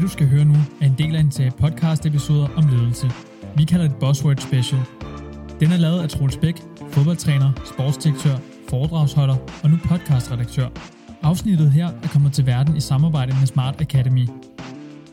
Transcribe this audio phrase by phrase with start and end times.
[0.00, 3.10] Det du skal høre nu er en del af en serie podcast episoder om ledelse.
[3.56, 4.80] Vi kalder det Buzzword Special.
[5.60, 8.36] Den er lavet af Troels Bæk, fodboldtræner, sportsdirektør,
[8.68, 10.68] foredragsholder og nu podcastredaktør.
[11.22, 14.28] Afsnittet her er kommet til verden i samarbejde med Smart Academy.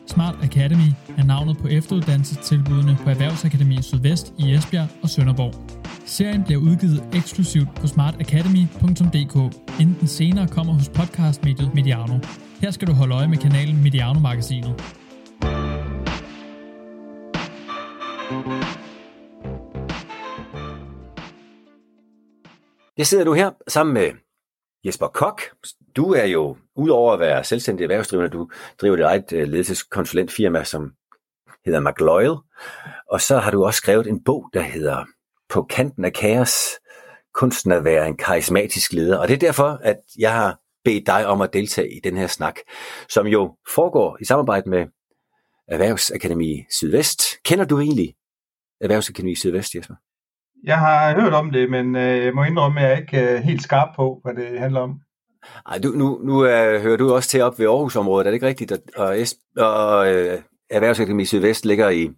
[0.06, 5.77] Smart Academy er navnet på efteruddannelsestilbudene på Erhvervsakademi Sydvest i Esbjerg og Sønderborg.
[6.08, 9.36] Serien bliver udgivet eksklusivt på smartacademy.dk,
[9.80, 12.18] inden den senere kommer hos podcastmediet Mediano.
[12.60, 14.74] Her skal du holde øje med kanalen Mediano-magasinet.
[22.98, 24.10] Jeg sidder nu her sammen med
[24.84, 25.42] Jesper Kok.
[25.96, 30.92] Du er jo, udover at være selvstændig erhvervsdrivende, du driver dit eget øh, ledelseskonsulentfirma, som
[31.64, 32.36] hedder McLoyal.
[33.10, 35.04] Og så har du også skrevet en bog, der hedder
[35.48, 36.54] på kanten af kaos,
[37.34, 39.18] kunsten at være en karismatisk leder.
[39.18, 42.26] Og det er derfor, at jeg har bedt dig om at deltage i den her
[42.26, 42.54] snak,
[43.08, 44.86] som jo foregår i samarbejde med
[45.68, 47.22] Erhvervsakademi Sydvest.
[47.44, 48.14] Kender du egentlig
[48.80, 49.94] Erhvervsakademi Sydvest, Jesper?
[50.64, 53.62] Jeg har hørt om det, men øh, jeg må indrømme, at jeg ikke er helt
[53.62, 55.00] skarp på, hvad det handler om.
[55.66, 58.46] Ej, du, nu, nu uh, hører du også til op ved Aarhus-området, er det ikke
[58.46, 58.72] rigtigt?
[58.72, 59.08] Og, og,
[59.56, 62.10] og uh, Erhvervsakademi Sydvest ligger i,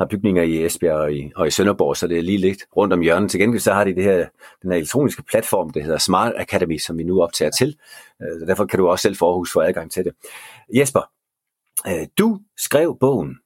[0.00, 2.92] har bygninger i Esbjerg og i, og i Sønderborg, så det er lige lidt rundt
[2.92, 3.30] om hjørnet.
[3.30, 4.16] Til gengæld så har de det her,
[4.62, 7.76] den her elektroniske platform, det hedder Smart Academy, som vi nu optager til.
[8.22, 10.12] Øh, så derfor kan du også selv for Aarhus få adgang til det.
[10.76, 11.00] Jesper,
[11.86, 13.36] øh, du skrev bogen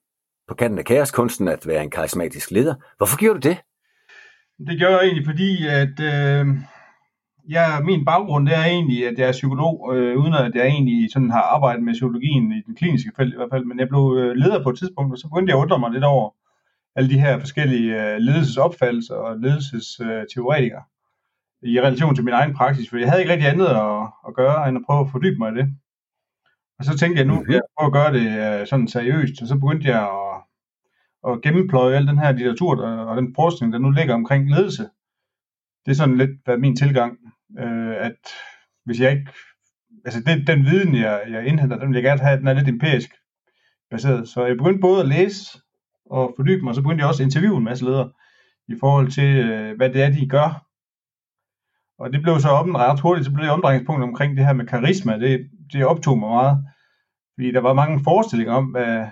[0.49, 2.75] på kanten af kaoskunsten at være en karismatisk leder.
[2.97, 3.57] Hvorfor gjorde du det?
[4.69, 6.47] Det gør jeg egentlig, fordi at øh,
[7.49, 11.11] jeg, min baggrund det er egentlig, at jeg er psykolog, øh, uden at jeg egentlig
[11.13, 14.17] sådan har arbejdet med psykologien i den kliniske felt i hvert fald, men jeg blev
[14.19, 16.31] øh, leder på et tidspunkt, og så begyndte jeg at undre mig lidt over
[16.97, 20.83] alle de her forskellige øh, ledelsesopfattelser og ledelsesteoretikere
[21.63, 24.69] i relation til min egen praksis, for jeg havde ikke rigtig andet at, at gøre,
[24.69, 25.75] end at prøve at fordybe mig i det.
[26.79, 29.49] Og så tænkte jeg, nu kan jeg prøve at gøre det øh, sådan seriøst, og
[29.49, 30.35] så begyndte jeg at
[31.29, 34.83] at gennempløje al den her litteratur der, og den forskning, der nu ligger omkring ledelse.
[35.85, 37.19] Det er sådan lidt hvad min tilgang,
[37.59, 38.19] øh, at
[38.85, 39.31] hvis jeg ikke,
[40.05, 42.69] altså det, den viden, jeg, jeg indhenter, den vil jeg gerne have, den er lidt
[42.69, 43.11] empirisk
[43.91, 44.29] baseret.
[44.29, 45.59] Så jeg begyndte både at læse
[46.11, 48.11] og fordybe mig, og så begyndte jeg også at interviewe en masse ledere
[48.69, 50.67] i forhold til, øh, hvad det er, de gør.
[51.99, 54.53] Og det blev så op en ret hurtigt, så blev det omdrejningspunkt omkring det her
[54.53, 55.19] med karisma.
[55.19, 56.59] Det, det optog mig meget,
[57.35, 59.07] fordi der var mange forestillinger om, hvad,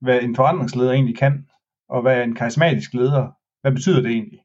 [0.00, 1.46] hvad en forandringsleder egentlig kan,
[1.88, 3.28] og hvad en karismatisk leder,
[3.60, 4.40] hvad betyder det egentlig?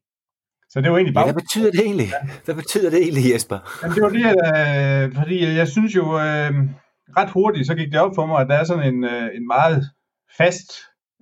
[0.69, 1.25] Så det var egentlig bare...
[1.25, 2.07] Ja, hvad betyder det egentlig?
[2.45, 3.59] Hvad betyder det egentlig, Jesper?
[3.83, 6.51] Jamen, det var det, øh, fordi jeg synes jo, øh,
[7.17, 9.47] ret hurtigt, så gik det op for mig, at der er sådan en, øh, en
[9.47, 9.83] meget
[10.37, 10.71] fast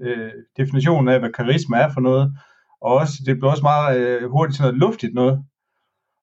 [0.01, 2.33] øh, definitionen af, hvad karisma er for noget,
[2.81, 5.43] og også, det blev også meget øh, hurtigt sådan noget luftigt noget.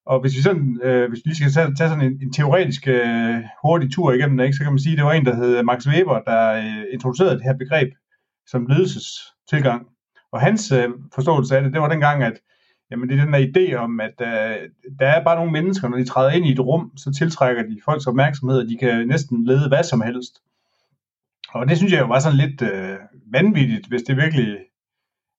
[0.06, 2.88] Og hvis vi, sådan, øh, hvis vi lige skal tage, tage sådan en, en teoretisk
[2.88, 5.36] øh, hurtig tur igennem det, ikke, så kan man sige, at det var en, der
[5.36, 7.88] hed Max Weber, der øh, introducerede det her begreb
[8.46, 9.86] som ledelsestilgang.
[10.32, 12.36] Og hans øh, forståelse af det, det var dengang, at
[12.90, 15.96] jamen, det er den der idé om, at øh, der er bare nogle mennesker, når
[15.96, 19.44] de træder ind i et rum, så tiltrækker de folks opmærksomhed, og de kan næsten
[19.44, 20.42] lede hvad som helst.
[21.54, 22.96] Og det synes jeg jo var sådan lidt øh,
[23.32, 24.58] vanvittigt, hvis det virkelig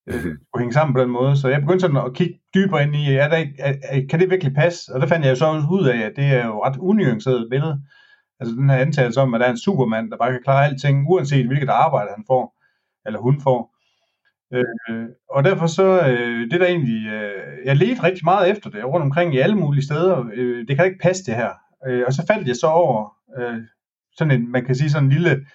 [0.07, 1.37] øh, kunne hænge sammen på den måde.
[1.37, 4.29] Så jeg begyndte sådan at kigge dybere ind i, er der, er, er, kan det
[4.29, 4.93] virkelig passe?
[4.93, 7.81] Og der fandt jeg jo så ud af, at det er jo ret unuanceret billede.
[8.39, 11.05] Altså den her antagelse om, at der er en supermand, der bare kan klare alting,
[11.09, 12.55] uanset hvilket arbejde han får
[13.05, 13.75] eller hun får.
[14.53, 18.85] Øh, og derfor så, øh, det der egentlig, øh, jeg ledte rigtig meget efter det,
[18.85, 21.51] rundt omkring i alle mulige steder, øh, det kan ikke passe det her.
[21.87, 23.61] Øh, og så faldt jeg så over øh,
[24.17, 25.45] sådan en, man kan sige sådan en lille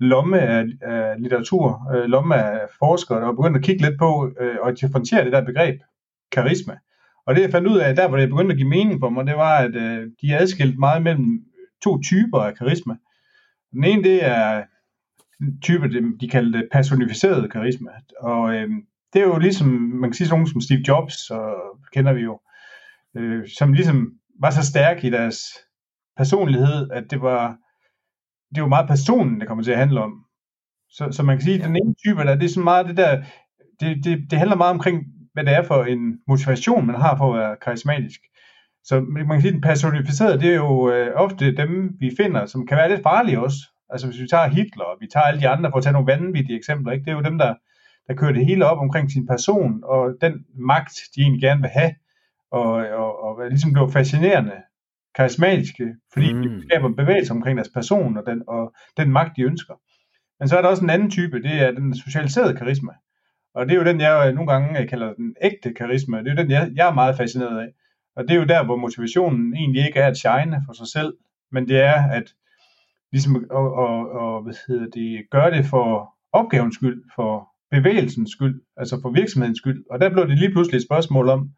[0.00, 4.56] lomme af, af litteratur, øh, lomme af forskere, der begyndte at kigge lidt på øh,
[4.62, 5.80] og differentiere det der begreb,
[6.32, 6.78] karisma.
[7.26, 9.26] Og det jeg fandt ud af, der hvor det begyndte at give mening for mig,
[9.26, 11.44] det var, at øh, de adskilte meget mellem
[11.82, 12.94] to typer af karisma.
[13.72, 14.62] Den ene, det er
[15.62, 15.88] type,
[16.20, 17.90] de kalder det personificeret karisma.
[18.20, 18.68] Og øh,
[19.12, 21.54] det er jo ligesom, man kan sige sådan som Steve Jobs, og
[21.92, 22.40] kender vi jo,
[23.16, 25.38] øh, som ligesom var så stærke i deres
[26.16, 27.56] personlighed, at det var,
[28.56, 30.12] det var meget personen, det kommer til at handle om.
[30.90, 32.96] Så, så man kan sige, at den ene type, der, det er sådan meget det
[32.96, 33.22] der,
[33.80, 37.34] det, det, det handler meget omkring, hvad det er for en motivation, man har for
[37.34, 38.20] at være karismatisk.
[38.84, 42.46] Så man kan sige, at den personificerede, det er jo øh, ofte dem, vi finder,
[42.46, 43.58] som kan være lidt farlige også.
[43.90, 46.12] Altså hvis vi tager Hitler, og vi tager alle de andre for at tage nogle
[46.12, 47.04] vanvittige eksempler, ikke?
[47.04, 47.54] det er jo dem, der,
[48.08, 51.70] der kører det hele op omkring sin person, og den magt, de egentlig gerne vil
[51.70, 51.92] have,
[52.50, 54.52] og, og, og ligesom bliver fascinerende,
[55.16, 56.42] karismatiske, fordi mm.
[56.42, 59.74] de skaber bevægelse omkring deres person, og den, og den magt, de ønsker.
[60.40, 62.92] Men så er der også en anden type, det er den socialiserede karisma.
[63.54, 66.18] Og det er jo den, jeg nogle gange kalder den ægte karisma.
[66.18, 67.68] Det er jo den, jeg, jeg er meget fascineret af.
[68.16, 71.14] Og det er jo der, hvor motivationen egentlig ikke er at shine for sig selv,
[71.52, 72.34] men det er at
[73.12, 78.60] ligesom at, og, og, hvad hedder det, gøre det for opgavens skyld, for bevægelsens skyld,
[78.76, 79.84] altså for virksomhedens skyld.
[79.90, 81.50] Og der blev det lige pludselig et spørgsmål om,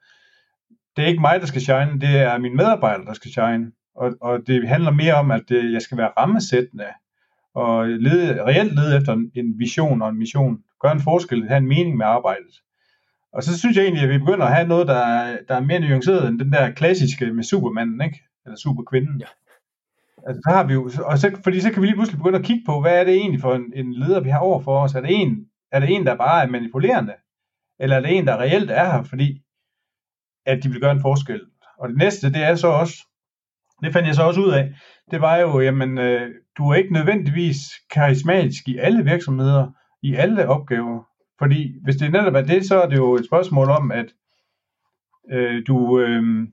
[0.99, 3.73] det er ikke mig, der skal shine, det er min medarbejder, der skal shine.
[3.97, 6.85] Og, og det handler mere om, at det, jeg skal være rammesættende
[7.55, 10.59] og lede, reelt lede efter en vision og en mission.
[10.81, 12.55] Gøre en forskel, have en mening med arbejdet.
[13.33, 15.61] Og så synes jeg egentlig, at vi begynder at have noget, der er, der er
[15.61, 18.21] mere nuanceret end den der klassiske med supermanden, ikke?
[18.45, 19.21] Eller superkvinden.
[19.21, 19.27] Ja.
[20.27, 22.45] Altså, så har vi jo, og så, fordi så kan vi lige pludselig begynde at
[22.45, 24.95] kigge på, hvad er det egentlig for en, en leder, vi har over for os?
[24.95, 27.15] Er det, en, er det en, der bare er manipulerende?
[27.81, 29.43] Eller er det en, der reelt er her, fordi
[30.49, 31.41] at de vil gøre en forskel?
[31.79, 32.95] Og det næste, det er så også,
[33.83, 34.75] det fandt jeg så også ud af,
[35.11, 37.57] det var jo, jamen, øh, du er ikke nødvendigvis
[37.91, 39.67] karismatisk i alle virksomheder,
[40.03, 41.05] i alle opgaver.
[41.39, 44.07] Fordi hvis det netop er det, så er det jo et spørgsmål om, at
[45.33, 46.49] øh, du, øh,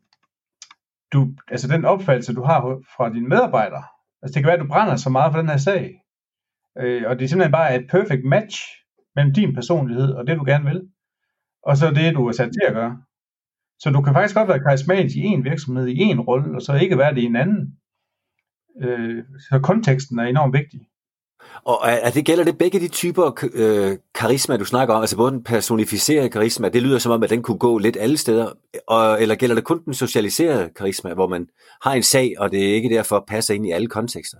[1.13, 2.62] du, altså den opfattelse, du har
[2.98, 3.83] fra dine medarbejdere,
[4.21, 6.01] altså det kan være, at du brænder så meget for den her sag,
[6.77, 8.57] øh, og det er simpelthen bare et perfect match
[9.15, 10.81] mellem din personlighed og det, du gerne vil,
[11.63, 13.01] og så det, du er sat til at gøre.
[13.80, 16.74] Så du kan faktisk godt være karismatisk i en virksomhed, i en rolle, og så
[16.74, 17.74] ikke være det i en anden.
[18.83, 20.80] Øh, så konteksten er enormt vigtig.
[21.63, 25.31] Og er det gælder det begge de typer øh, karisma, du snakker om, altså både
[25.31, 28.51] den personificerede karisma, det lyder som om, at den kunne gå lidt alle steder,
[28.88, 31.48] og, eller gælder det kun den socialiserede karisma, hvor man
[31.81, 34.38] har en sag, og det er ikke derfor passer ind i alle kontekster?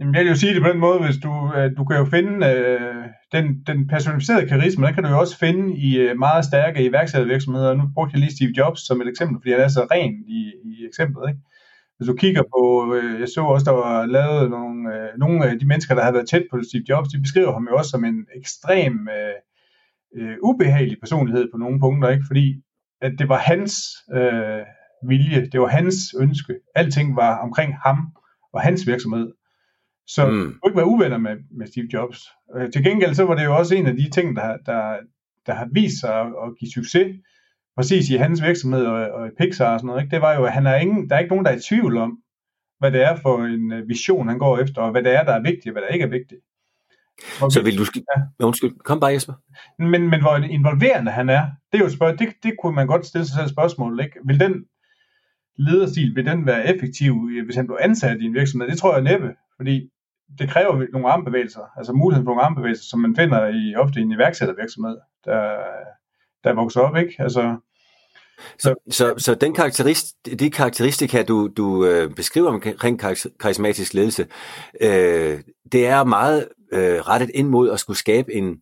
[0.00, 2.04] Jamen, jeg vil jo sige det på den måde, hvis du, øh, du kan jo
[2.04, 6.44] finde øh, den, den personificerede karisma, den kan du jo også finde i øh, meget
[6.44, 7.74] stærke iværksættervirksomheder.
[7.74, 10.40] Nu brugte jeg lige Steve Jobs som et eksempel, fordi han er så ren i,
[10.64, 11.24] i eksemplet.
[11.28, 11.40] Ikke?
[11.96, 12.62] Hvis du kigger på,
[12.94, 16.14] øh, jeg så også, der var lavet nogle, øh, nogle af de mennesker, der havde
[16.14, 19.38] været tæt på Steve Jobs, de beskriver ham jo også som en ekstrem øh,
[20.18, 22.24] øh, ubehagelig personlighed på nogle punkter, ikke?
[22.26, 22.46] fordi
[23.00, 23.72] at det var hans
[24.14, 24.62] øh,
[25.08, 27.98] vilje, det var hans ønske, alting var omkring ham
[28.52, 29.28] og hans virksomhed.
[30.14, 30.58] Så mm.
[30.62, 32.20] du ikke være uvenner med, med Steve Jobs.
[32.56, 34.96] Øh, til gengæld så var det jo også en af de ting, der, der,
[35.46, 37.16] der har vist sig at, at give succes,
[37.76, 40.14] præcis i hans virksomhed og, og i Pixar og sådan noget, ikke?
[40.14, 41.96] det var jo, at han er ingen, der er ikke nogen, der er i tvivl
[41.96, 42.18] om,
[42.78, 45.32] hvad det er for en øh, vision, han går efter, og hvad det er, der
[45.32, 46.40] er vigtigt, og hvad der ikke er vigtigt.
[47.42, 47.84] Og så vil du...
[47.94, 48.46] Ja.
[48.46, 49.32] Undskyld, kom bare Jesper.
[49.78, 53.06] Men, men hvor involverende han er, det er jo spørg- det, det kunne man godt
[53.06, 54.18] stille sig selv spørgsmål, ikke?
[54.24, 54.64] Vil den
[55.58, 58.68] lederstil, vil den være effektiv, hvis han blev ansat i en virksomhed?
[58.68, 59.90] Det tror jeg næppe, fordi
[60.38, 64.02] det kræver nogle armbevægelser, altså muligheden for nogle armbevægelser, som man finder i, ofte i
[64.02, 65.56] en iværksættervirksomhed, der,
[66.44, 67.14] der vokser op, ikke?
[67.18, 67.56] Altså,
[68.58, 73.00] så, så, så den karakterist, de karakteristika, du, du øh, beskriver omkring
[73.40, 74.26] karismatisk ledelse,
[74.80, 75.40] øh,
[75.72, 78.56] det er meget øh, rettet ind mod at skulle skabe en,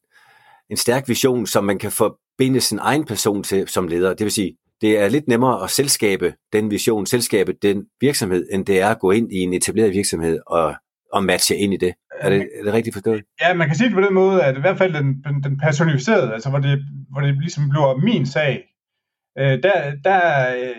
[0.71, 4.15] en stærk vision, som man kan forbinde sin egen person til som leder.
[4.15, 8.67] Det vil sige, det er lidt nemmere at selskabe den vision, selskabe den virksomhed, end
[8.67, 10.75] det er at gå ind i en etableret virksomhed og
[11.13, 11.95] og matche ind i det.
[12.21, 13.23] Er det, er det rigtigt forstået?
[13.43, 16.33] Ja, man kan sige det på den måde, at i hvert fald den, den, personificerede,
[16.33, 18.65] altså hvor det, hvor det ligesom bliver min sag,
[19.39, 20.21] øh, der, der,
[20.57, 20.75] øh,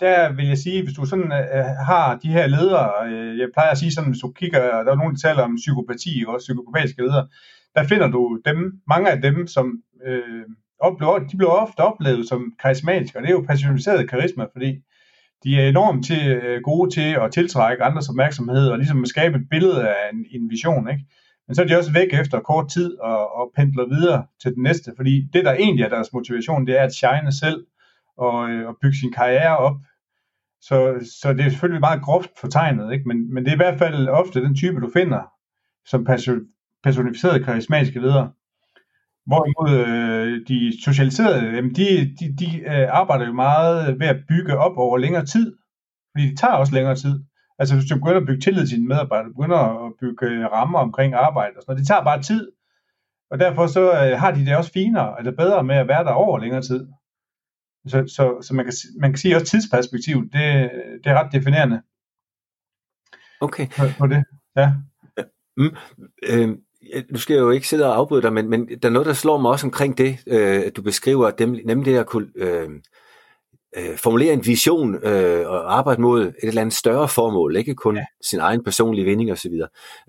[0.00, 3.70] der vil jeg sige, hvis du sådan øh, har de her ledere, øh, jeg plejer
[3.70, 7.02] at sige sådan, hvis du kigger, der er nogen, der taler om psykopati, og psykopatiske
[7.02, 7.28] ledere,
[7.74, 10.44] der finder du dem, mange af dem, som øh,
[10.80, 14.82] oplever, de bliver ofte oplevet som karismatiske, og det er jo personificeret karisma, fordi
[15.44, 19.48] de er enormt til, øh, gode til at tiltrække andres opmærksomhed og ligesom skabe et
[19.50, 20.90] billede af en, en vision.
[20.90, 21.04] Ikke?
[21.46, 24.62] Men så er de også væk efter kort tid og, og pendler videre til den
[24.62, 27.66] næste, fordi det, der egentlig er deres motivation, det er at shine selv
[28.18, 29.76] og, øh, og bygge sin karriere op.
[30.60, 33.08] Så, så det er selvfølgelig meget groft fortegnet, ikke?
[33.08, 35.22] Men, men det er i hvert fald ofte den type, du finder
[35.84, 36.06] som
[36.84, 38.32] personificerede karismatiske ledere.
[39.26, 44.58] Hvorimod øh, de socialiserede, jamen de, de, de øh, arbejder jo meget ved at bygge
[44.58, 45.56] op over længere tid,
[46.12, 47.24] fordi det tager også længere tid.
[47.58, 50.78] Altså hvis du begynder at bygge tillid til dine medarbejdere, begynder at bygge øh, rammer
[50.78, 52.52] omkring arbejde og sådan noget, det tager bare tid.
[53.30, 56.10] Og derfor så øh, har de det også finere, eller bedre med at være der
[56.10, 56.88] over længere tid.
[57.86, 60.70] Så, så, så man, kan, man kan sige også tidsperspektiv, det,
[61.04, 61.82] det er ret definerende.
[63.40, 63.66] Okay.
[63.98, 64.24] På det,
[64.56, 64.72] ja.
[65.56, 65.76] Mm,
[66.28, 66.58] øh,
[67.10, 69.12] nu skal jeg jo ikke sidde og afbryde dig, men, men der er noget, der
[69.12, 72.68] slår mig også omkring det, øh, at du beskriver, dem, nemlig det at kunne øh,
[73.76, 77.96] øh, formulere en vision øh, og arbejde mod et eller andet større formål, ikke kun
[77.96, 78.04] ja.
[78.22, 79.52] sin egen personlige vinding osv.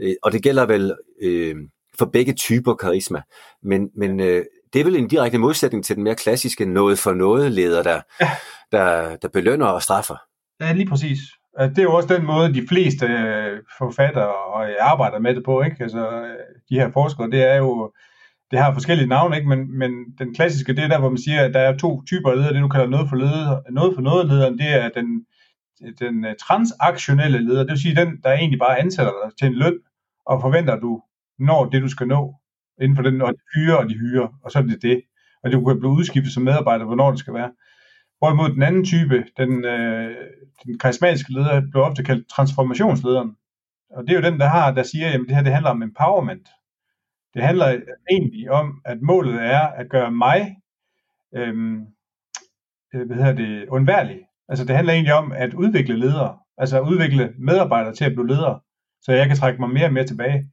[0.02, 1.56] Øh, og det gælder vel øh,
[2.00, 3.22] for begge typer karisma,
[3.64, 7.14] men, men øh, det er vel en direkte modsætning til den mere klassiske noget for
[7.14, 8.30] noget leder, der, ja.
[8.72, 10.16] der, der belønner og straffer.
[10.62, 11.20] Ja, lige præcis.
[11.58, 15.36] Altså, det er jo også den måde, de fleste øh, forfattere og øh, arbejder med
[15.36, 15.84] det på, ikke?
[15.84, 16.38] Altså, øh,
[16.70, 17.92] de her forskere, det er jo,
[18.52, 19.50] det har forskellige navne, ikke?
[19.50, 22.30] Men, men den klassiske, det er der, hvor man siger, at der er to typer
[22.30, 22.54] af ledere.
[22.54, 25.26] Det du kalder noget for, leder, noget for noget lederen, det er den,
[26.00, 29.80] den transaktionelle leder, det vil sige den, der egentlig bare ansætter dig til en løn,
[30.26, 31.02] og forventer, at du
[31.40, 32.36] når det, du skal nå,
[32.82, 35.02] inden for den, og de hyrer, og de hyrer, og så er det det.
[35.44, 37.52] Og det kan blive udskiftet som medarbejder, hvornår det skal være.
[38.20, 40.16] Hvorimod den anden type, den, øh,
[40.66, 43.36] den karismatiske leder, bliver ofte kaldt transformationslederen.
[43.90, 45.84] Og det er jo den, der har, der siger, at det her det handler om
[45.84, 46.50] empowerment.
[47.34, 47.82] Det handler
[48.12, 50.58] egentlig om, at målet er at gøre mig
[51.36, 51.86] øhm,
[52.94, 54.20] øh, hvad hedder det, undværlig.
[54.50, 58.28] Altså det handler egentlig om at udvikle ledere, altså at udvikle medarbejdere til at blive
[58.28, 58.60] ledere,
[59.02, 60.52] så jeg kan trække mig mere og mere tilbage.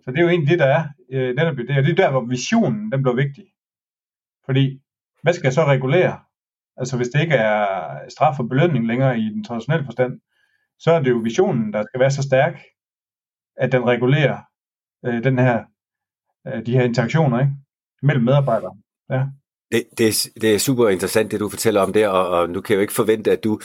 [0.00, 1.78] Så det er jo egentlig det, der er øh, netop det.
[1.78, 3.44] Og det er der, hvor visionen den bliver vigtig.
[4.44, 4.80] Fordi,
[5.22, 6.18] hvad skal jeg så regulere?
[6.76, 7.64] Altså hvis det ikke er
[8.08, 10.20] straf og belønning længere i den traditionelle forstand,
[10.78, 12.62] så er det jo visionen, der skal være så stærk,
[13.56, 14.38] at den regulerer
[15.04, 15.64] øh, den her,
[16.46, 17.52] øh, de her interaktioner ikke?
[18.02, 18.76] mellem medarbejdere.
[19.10, 19.26] Ja.
[19.72, 22.60] Det, det, er, det er super interessant, det du fortæller om der, og, og nu
[22.60, 23.60] kan jeg jo ikke forvente, at du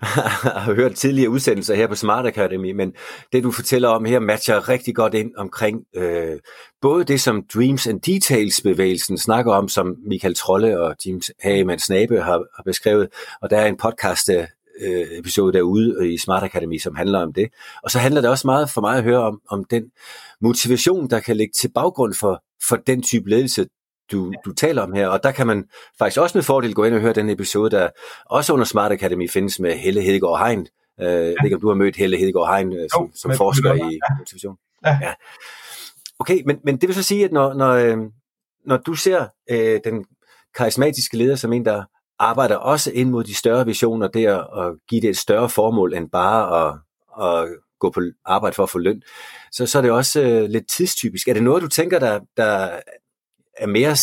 [0.64, 2.92] har hørt tidligere udsendelser her på Smart Academy, men
[3.32, 6.38] det du fortæller om her matcher rigtig godt ind omkring øh,
[6.82, 11.80] både det, som Dreams and Details bevægelsen snakker om, som Michael Trolle og James Hagemann
[11.80, 13.08] Snabe har, har beskrevet,
[13.42, 14.30] og der er en podcast
[14.80, 17.48] øh, episode derude i Smart Academy, som handler om det.
[17.82, 19.84] Og så handler det også meget for mig at høre om, om den
[20.40, 23.66] motivation, der kan ligge til baggrund for, for den type ledelse,
[24.12, 26.94] du, du taler om her, og der kan man faktisk også med fordel gå ind
[26.94, 27.88] og høre den episode, der
[28.26, 30.66] også under Smart Academy findes med Helle Hedegaard Hein.
[31.00, 31.12] Øh, ja.
[31.12, 33.74] Jeg ved ikke, om du har mødt Helle Hedegaard Hein øh, som, jo, som forsker
[33.74, 34.56] i motivation.
[34.84, 34.98] Ja.
[35.02, 35.12] ja.
[36.18, 37.98] Okay, men, men det vil så sige, at når, når, øh,
[38.66, 40.04] når du ser øh, den
[40.54, 41.84] karismatiske leder som en, der
[42.18, 46.10] arbejder også ind mod de større visioner der, og give det et større formål end
[46.10, 46.78] bare at,
[47.26, 47.48] at
[47.80, 49.02] gå på arbejde for at få løn,
[49.52, 51.28] så, så er det også øh, lidt tidstypisk.
[51.28, 52.80] Er det noget, du tænker, der, der
[53.58, 53.96] er mere,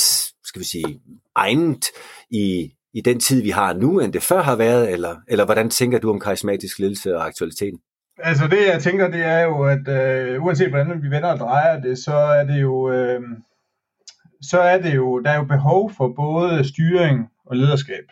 [0.44, 1.02] skal vi sige,
[1.36, 1.86] egnet
[2.30, 5.70] i, i den tid, vi har nu, end det før har været, eller, eller hvordan
[5.70, 7.80] tænker du om karismatisk ledelse og aktualiteten?
[8.20, 11.82] Altså det, jeg tænker, det er jo, at øh, uanset hvordan vi vender og drejer
[11.82, 13.22] det, så er det jo, øh,
[14.42, 18.06] så er det jo, der er jo behov for både styring og lederskab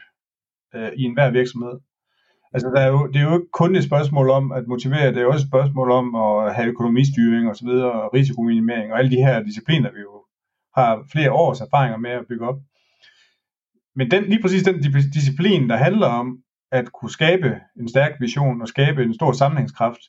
[0.76, 1.80] øh, i enhver virksomhed.
[2.54, 5.18] Altså der er jo, det er jo ikke kun et spørgsmål om at motivere, det
[5.18, 9.00] er jo også et spørgsmål om at have økonomistyring og så videre, og risikominimering og
[9.00, 10.15] alle de her discipliner, vi jo
[10.76, 12.60] har flere års erfaringer med at bygge op.
[13.96, 14.82] Men den, lige præcis den
[15.14, 16.38] disciplin, der handler om
[16.72, 20.00] at kunne skabe en stærk vision og skabe en stor sammenhængskraft,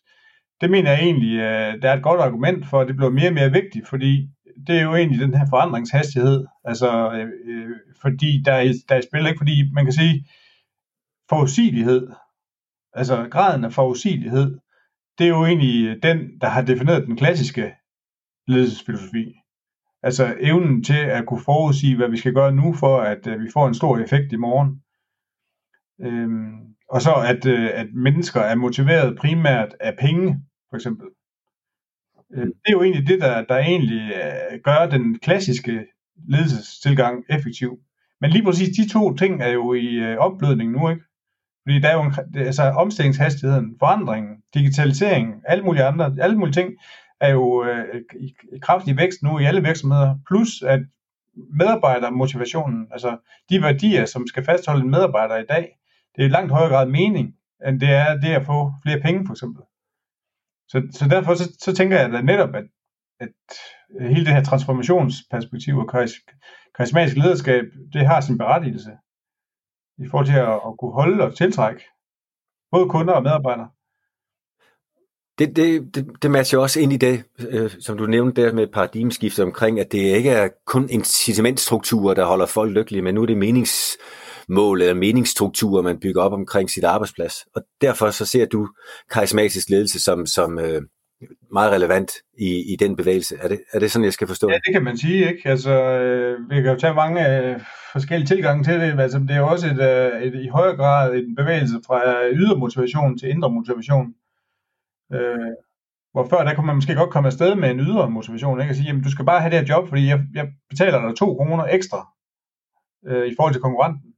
[0.61, 3.28] det mener jeg egentlig, at der er et godt argument for, at det bliver mere
[3.28, 4.28] og mere vigtigt, fordi
[4.66, 9.00] det er jo egentlig den her forandringshastighed, altså øh, øh fordi der er, der er
[9.00, 10.26] spil ikke, fordi man kan sige,
[11.28, 12.08] forudsigelighed,
[12.92, 14.58] altså graden af forudsigelighed,
[15.18, 17.75] det er jo egentlig den, der har defineret den klassiske
[18.46, 19.35] ledelsesfilosofi.
[20.06, 23.48] Altså evnen til at kunne forudsige, hvad vi skal gøre nu, for at øh, vi
[23.52, 24.82] får en stor effekt i morgen.
[26.00, 26.54] Øhm,
[26.90, 31.06] og så at, øh, at mennesker er motiveret primært af penge, for eksempel.
[32.34, 35.86] Øh, det er jo egentlig det, der, der egentlig øh, gør den klassiske
[36.28, 37.78] ledelsestilgang effektiv.
[38.20, 41.02] Men lige præcis de to ting er jo i øh, opblødning nu, ikke?
[41.64, 46.72] Fordi der er jo en, altså omstillingshastigheden, forandringen, digitalisering, alle mulige andre, alle mulige ting,
[47.20, 50.80] er jo øh, i, i kraftig vækst nu i alle virksomheder, plus at
[51.37, 53.18] medarbejdermotivationen, altså
[53.50, 55.78] de værdier, som skal fastholde en medarbejder i dag,
[56.16, 57.35] det er i langt højere grad mening,
[57.66, 59.62] end det er det at få flere penge for eksempel.
[60.68, 62.64] Så, så derfor så, så tænker jeg da netop, at,
[63.20, 63.28] at
[64.00, 65.88] hele det her transformationsperspektiv og
[66.76, 68.90] karismatisk lederskab, det har sin berettigelse
[69.99, 71.82] i forhold til at, at kunne holde og tiltrække
[72.70, 73.70] både kunder og medarbejdere.
[75.38, 78.66] Det, det, det, det matcher også ind i det, øh, som du nævnte der med
[78.66, 83.26] paradigmeskiftet omkring, at det ikke er kun incitamentstrukturer, der holder folk lykkelige, men nu er
[83.26, 87.35] det meningsmål eller meningsstrukturer, man bygger op omkring sit arbejdsplads.
[87.55, 88.69] Og derfor så ser du
[89.11, 90.83] karismatisk ledelse som, som øh,
[91.52, 93.37] meget relevant i, i den bevægelse.
[93.43, 94.49] Er det, er det sådan, jeg skal forstå?
[94.50, 95.28] Ja, det kan man sige.
[95.28, 95.49] ikke.
[95.49, 97.61] Altså, øh, vi kan jo tage mange øh,
[97.93, 99.00] forskellige tilgange til det.
[99.00, 102.57] Altså, det er jo også et, øh, et, i højere grad en bevægelse fra ydre
[102.57, 104.07] motivation til indre motivation.
[105.12, 105.52] Øh,
[106.12, 108.72] hvor før der kunne man måske godt komme afsted med en ydre motivation, ikke?
[108.72, 111.16] og sige, jamen du skal bare have det her job, fordi jeg, jeg betaler dig
[111.16, 112.08] to kroner ekstra
[113.06, 114.12] øh, i forhold til konkurrenten.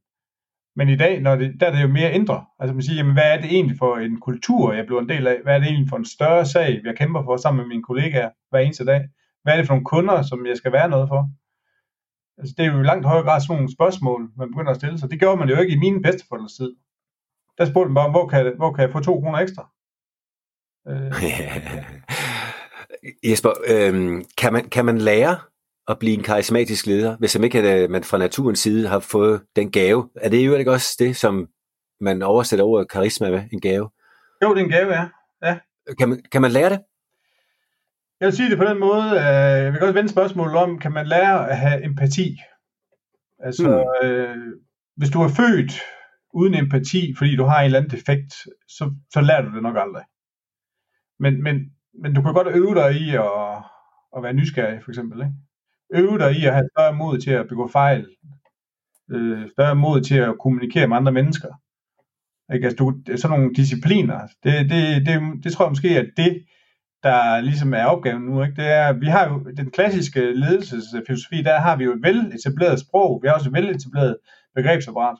[0.75, 2.45] Men i dag, når det, der er det jo mere indre.
[2.59, 5.27] Altså man siger, jamen hvad er det egentlig for en kultur, jeg bliver en del
[5.27, 5.39] af?
[5.43, 8.29] Hvad er det egentlig for en større sag, jeg kæmper for sammen med mine kollegaer
[8.49, 9.01] hver eneste dag?
[9.43, 11.29] Hvad er det for nogle kunder, som jeg skal være noget for?
[12.37, 14.99] Altså det er jo i langt højere grad sådan nogle spørgsmål, man begynder at stille
[14.99, 15.11] sig.
[15.11, 16.75] Det gjorde man jo ikke i min bedsteforældres tid.
[17.57, 19.69] Der spurgte man bare, hvor kan, hvor kan jeg få to kroner ekstra?
[20.87, 21.23] Øh.
[23.31, 25.37] Jesper, øh, kan, man, kan man lære
[25.87, 29.41] at blive en karismatisk leder, hvis man ikke at man fra naturens side har fået
[29.55, 30.09] den gave?
[30.15, 31.49] Er det jo ikke også det, som
[32.01, 33.89] man oversætter ordet karisma med, en gave.
[34.43, 35.07] Jo, det er en gave, ja.
[35.43, 35.59] ja.
[35.99, 36.79] Kan, man, kan man lære det?
[38.19, 40.91] Jeg vil sige det på den måde, øh, jeg vil godt vende spørgsmålet om, kan
[40.91, 42.37] man lære at have empati?
[43.39, 44.09] Altså, hmm.
[44.09, 44.37] øh,
[44.95, 45.71] hvis du er født
[46.33, 48.33] uden empati, fordi du har en eller anden defekt,
[48.67, 50.03] så, så lærer du det nok aldrig.
[51.19, 51.55] Men, men,
[52.01, 53.57] men du kan godt øve dig i at,
[54.17, 55.19] at være nysgerrig, for eksempel.
[55.19, 55.33] Ikke?
[55.93, 58.07] Øve dig i at have større mod til at begå fejl.
[59.11, 61.49] Øh, større mod til at kommunikere med andre mennesker.
[62.53, 62.65] Ikke?
[62.67, 66.45] Altså, du, sådan nogle discipliner, det, det, det, det tror jeg måske er det,
[67.03, 68.43] der ligesom er opgaven nu.
[68.43, 68.55] Ikke?
[68.55, 73.19] Det er, vi har jo den klassiske ledelsesfilosofi, der har vi jo et veletableret sprog,
[73.21, 74.17] vi har også et veletableret
[74.55, 75.17] begrebsapparat.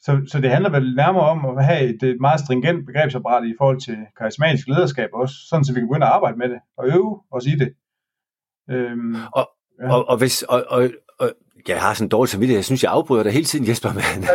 [0.00, 3.54] Så, så det handler vel nærmere om at have et, et meget stringent begrebsapparat i
[3.58, 6.88] forhold til karismatisk lederskab også, sådan så vi kan begynde at arbejde med det og
[6.88, 7.74] øve os i det.
[8.70, 9.50] Øhm, og,
[9.82, 9.92] ja.
[9.92, 11.32] og, og, hvis, og, og, og
[11.68, 12.58] jeg har sådan en dårlig samvittighed.
[12.58, 13.92] Jeg synes, jeg afbryder dig hele tiden, Jesper.
[13.92, 14.28] Men,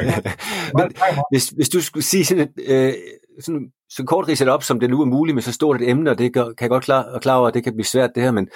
[0.78, 0.92] men
[1.32, 2.94] hvis, hvis du skulle sige sådan, et, øh,
[3.42, 6.12] sådan så kort ridset op, som det nu er muligt med så stort et emne,
[6.12, 8.32] og det kan jeg godt klar, klar over, at det kan blive svært det her,
[8.32, 8.48] men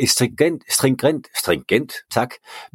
[0.00, 2.30] et stringent, stringent, stringent tak,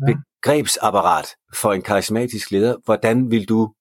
[0.08, 0.14] ja.
[0.42, 2.76] begrebsapparat for en karismatisk leder.
[2.86, 3.74] Hvordan vil du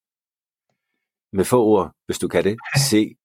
[1.32, 2.56] med få ord, hvis du kan det,
[2.90, 3.16] se,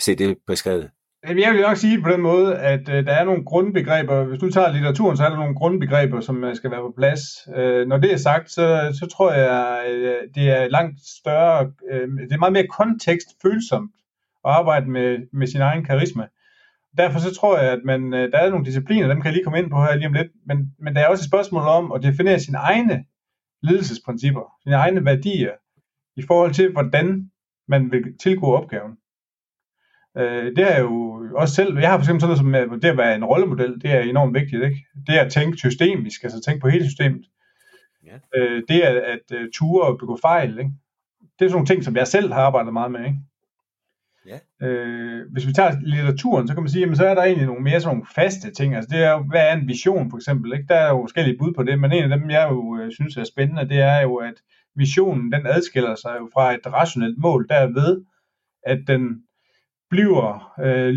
[0.00, 0.90] se det beskrevet?
[1.28, 4.24] Jeg vil nok sige på den måde, at øh, der er nogle grundbegreber.
[4.24, 7.20] Hvis du tager litteraturen, så er der nogle grundbegreber, som øh, skal være på plads.
[7.56, 12.08] Øh, når det er sagt, så, så tror jeg, øh, det er langt større, øh,
[12.08, 13.90] det er meget mere kontekstfølsomt
[14.44, 16.26] at arbejde med, med sin egen karisma.
[16.98, 19.44] Derfor så tror jeg, at man, øh, der er nogle discipliner, dem kan jeg lige
[19.44, 21.92] komme ind på her lige om lidt, men, men der er også et spørgsmål om
[21.92, 23.04] at definere sine egne
[23.62, 25.52] ledelsesprincipper, sine egne værdier,
[26.16, 27.30] i forhold til, hvordan
[27.68, 28.96] man vil tilgå opgaven.
[30.16, 32.96] Øh, det er jo også selv, jeg har for eksempel sådan noget som det at
[32.96, 34.86] være en rollemodel, det er enormt vigtigt, ikke?
[35.06, 37.24] Det at tænke systemisk, altså tænke på hele systemet.
[38.06, 38.40] Ja.
[38.40, 40.70] Øh, det at, at, at ture og begå fejl, ikke?
[41.38, 43.18] Det er sådan nogle ting, som jeg selv har arbejdet meget med, ikke?
[44.26, 44.66] Ja.
[44.66, 47.62] Øh, hvis vi tager litteraturen, så kan man sige, at så er der egentlig nogle
[47.62, 48.74] mere sådan nogle faste ting.
[48.74, 50.52] Altså det er jo, hvad er en vision for eksempel?
[50.52, 50.66] Ikke?
[50.68, 53.16] Der er jo forskellige bud på det, men en af dem, jeg jo øh, synes
[53.16, 54.34] er spændende, det er jo, at
[54.76, 58.04] visionen den adskiller sig jo fra et rationelt mål derved,
[58.62, 59.22] at den
[59.90, 60.94] bliver øh,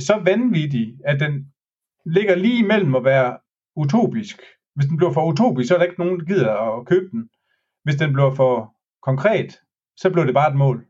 [0.00, 1.52] så vanvittig, at den
[2.06, 3.38] ligger lige imellem at være
[3.76, 4.40] utopisk.
[4.74, 7.28] Hvis den bliver for utopisk, så er der ikke nogen, der gider at købe den.
[7.84, 9.58] Hvis den bliver for konkret,
[9.96, 10.86] så bliver det bare et mål.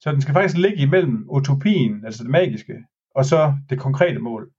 [0.00, 4.52] Så den skal faktisk ligge imellem utopien, altså det magiske, og så det konkrete mål.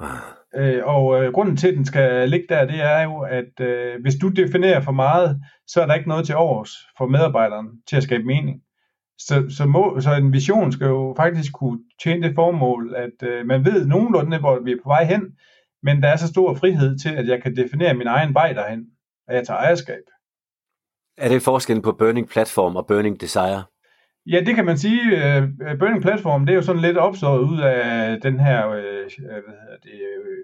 [0.00, 0.35] Ah.
[0.56, 4.00] Øh, og øh, grunden til, at den skal ligge der, det er jo, at øh,
[4.02, 7.96] hvis du definerer for meget, så er der ikke noget til overs for medarbejderen til
[7.96, 8.60] at skabe mening.
[9.18, 13.46] Så, så, må, så en vision skal jo faktisk kunne tjene det formål, at øh,
[13.46, 15.22] man ved nogenlunde, hvor vi er på vej hen,
[15.82, 18.86] men der er så stor frihed til, at jeg kan definere min egen vej derhen,
[19.28, 20.02] at jeg tager ejerskab.
[21.18, 23.62] Er det forskellen på Burning Platform og Burning Desire?
[24.26, 25.02] Ja, det kan man sige.
[25.02, 29.56] Uh, Burning Platform, det er jo sådan lidt opstået ud af den her uh, hvad
[29.62, 29.98] hedder det,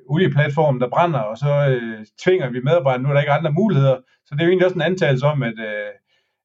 [0.06, 3.52] uh, olieplatform, der brænder, og så uh, tvinger vi medarbejderne, nu er der ikke andre
[3.52, 3.96] muligheder.
[4.26, 5.92] Så det er jo egentlig også en antagelse om, at, uh,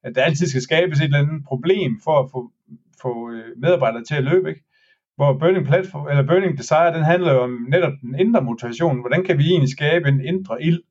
[0.04, 2.52] at der altid skal skabes et eller andet problem for at få,
[3.02, 4.50] få medarbejdere til at løbe.
[4.50, 4.64] Ikke?
[5.16, 9.00] Hvor Burning, Platform, eller Burning Desire, den handler jo om netop den indre motivation.
[9.00, 10.82] Hvordan kan vi egentlig skabe en indre ild?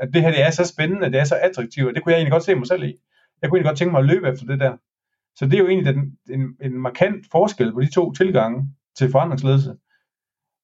[0.00, 2.18] At det her det er så spændende, det er så attraktivt, og det kunne jeg
[2.18, 2.94] egentlig godt se mig selv i.
[3.42, 4.76] Jeg kunne egentlig godt tænke mig at løbe efter det der.
[5.36, 9.10] Så det er jo egentlig den, en, en markant forskel på de to tilgange til
[9.10, 9.76] forandringsledelse.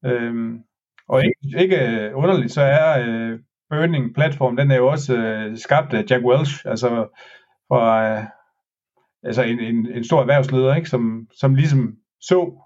[0.04, 0.62] Øhm,
[1.08, 3.38] og ikke, ikke øh, underligt, så er øh,
[3.70, 6.88] Burning Platform, den er jo også øh, skabt af Jack Welch, altså
[7.68, 8.24] fra øh,
[9.22, 10.88] altså en, en, en stor erhvervsleder, ikke?
[10.88, 12.62] Som, som ligesom så,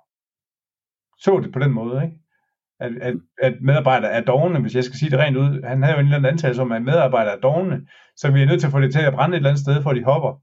[1.19, 2.17] så det på den måde, ikke?
[2.81, 5.63] At, at, at medarbejdere er dogne, hvis jeg skal sige det rent ud.
[5.63, 7.87] Han havde jo en eller anden antagelse om, at medarbejdere er dogne,
[8.17, 9.83] så vi er nødt til at få det til at brænde et eller andet sted,
[9.83, 10.43] for de hopper.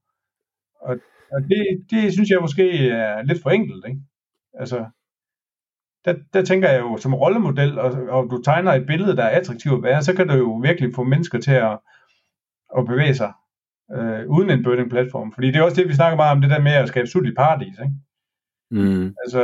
[0.81, 0.97] Og
[1.31, 4.01] og det, det synes jeg måske er lidt for enkelt, ikke?
[4.59, 4.85] Altså,
[6.05, 9.39] der, der tænker jeg jo som rollemodel, og, og du tegner et billede, der er
[9.39, 11.79] attraktivt at være, så kan du jo virkelig få mennesker til at,
[12.77, 13.33] at bevæge sig
[13.95, 15.33] øh, uden en burning platform.
[15.33, 17.29] Fordi det er også det, vi snakker meget om, det der med at skabe sult
[17.29, 17.95] i paradis, ikke?
[18.71, 19.13] Mm.
[19.23, 19.41] Altså,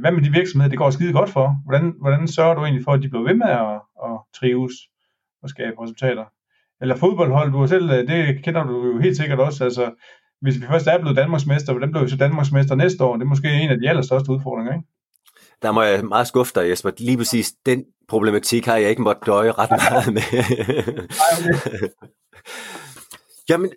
[0.00, 1.56] hvad med de virksomheder, det går skide godt for?
[1.64, 4.74] Hvordan, hvordan sørger du egentlig for, at de bliver ved med at, at trives
[5.42, 6.24] og skabe resultater?
[6.80, 9.94] Eller fodboldhold, du har selv, det kender du jo helt sikkert også, altså
[10.44, 13.16] hvis vi først er blevet Danmarksmester, hvordan bliver vi så Danmarksmester næste år?
[13.16, 14.86] Det er måske en af de allerstørste udfordringer, ikke?
[15.62, 16.90] Der må jeg meget skuffe dig, Jesper.
[16.98, 20.22] Lige præcis den problematik har jeg ikke måttet døje ret meget med.
[23.50, 23.70] jamen,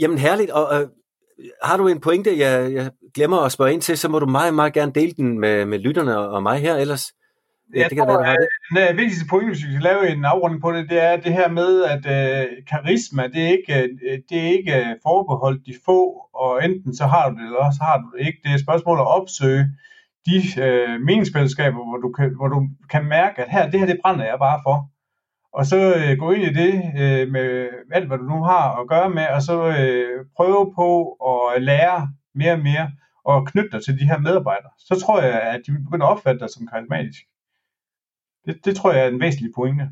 [0.00, 0.88] jamen herligt, og uh,
[1.62, 4.54] har du en pointe, jeg, jeg glemmer at spørge ind til, så må du meget,
[4.54, 7.12] meget gerne dele den med, med lytterne og mig her ellers.
[7.74, 8.88] Ja, det kan tror, være, det.
[8.88, 11.48] Den vigtigste point, hvis vi skal lave en afrunding på det, det er det her
[11.48, 16.00] med, at øh, karisma, det er, ikke, øh, det er ikke øh, forbeholdt de få,
[16.34, 18.38] og enten så har du det, eller så har du det ikke.
[18.42, 19.64] Det er et spørgsmål at opsøge
[20.26, 23.98] de øh, meningsfællesskaber, hvor du, kan, hvor du kan mærke, at her, det her, det
[24.02, 24.90] brænder jeg bare for.
[25.52, 28.88] Og så øh, gå ind i det øh, med alt, hvad du nu har at
[28.88, 30.88] gøre med, og så øh, prøve på
[31.30, 32.90] at lære mere og mere,
[33.24, 34.70] og knytte dig til de her medarbejdere.
[34.78, 37.22] Så tror jeg, at de begynder at opfatte dig som karismatisk.
[38.46, 39.90] Det, det tror jeg er en væsentlig pointe.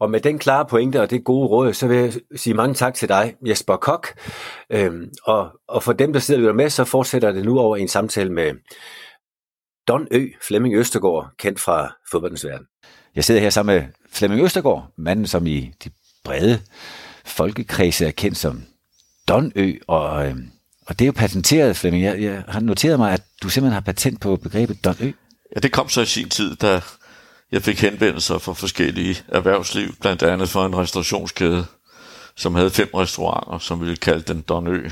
[0.00, 2.94] Og med den klare pointe og det gode råd, så vil jeg sige mange tak
[2.94, 4.08] til dig, Jesper Kok.
[4.70, 7.88] Øhm, og, og for dem, der sidder og med, så fortsætter det nu over en
[7.88, 8.52] samtale med
[9.88, 12.66] Don Ø, Flemming Østergaard, kendt fra fodboldens verden.
[13.14, 15.90] Jeg sidder her sammen med Flemming Østergaard, manden som i de
[16.24, 16.60] brede
[17.24, 18.62] folkekredse er kendt som
[19.28, 20.50] Don Ø, og, øhm,
[20.86, 22.04] og det er jo patenteret, Flemming.
[22.04, 25.12] Jeg, jeg har noteret mig, at du simpelthen har patent på begrebet Don Ø.
[25.54, 26.80] Ja, det kom så i sin tid, da
[27.52, 31.66] jeg fik henvendelser fra forskellige erhvervsliv, blandt andet fra en restaurationskæde,
[32.36, 34.88] som havde fem restauranter, som ville kalde den Don Ø.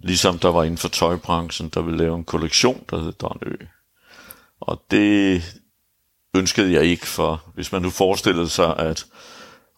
[0.00, 3.54] Ligesom der var inden for tøjbranchen, der ville lave en kollektion, der hed Don Ø.
[4.60, 5.42] Og det
[6.34, 9.06] ønskede jeg ikke, for hvis man nu forestillede sig, at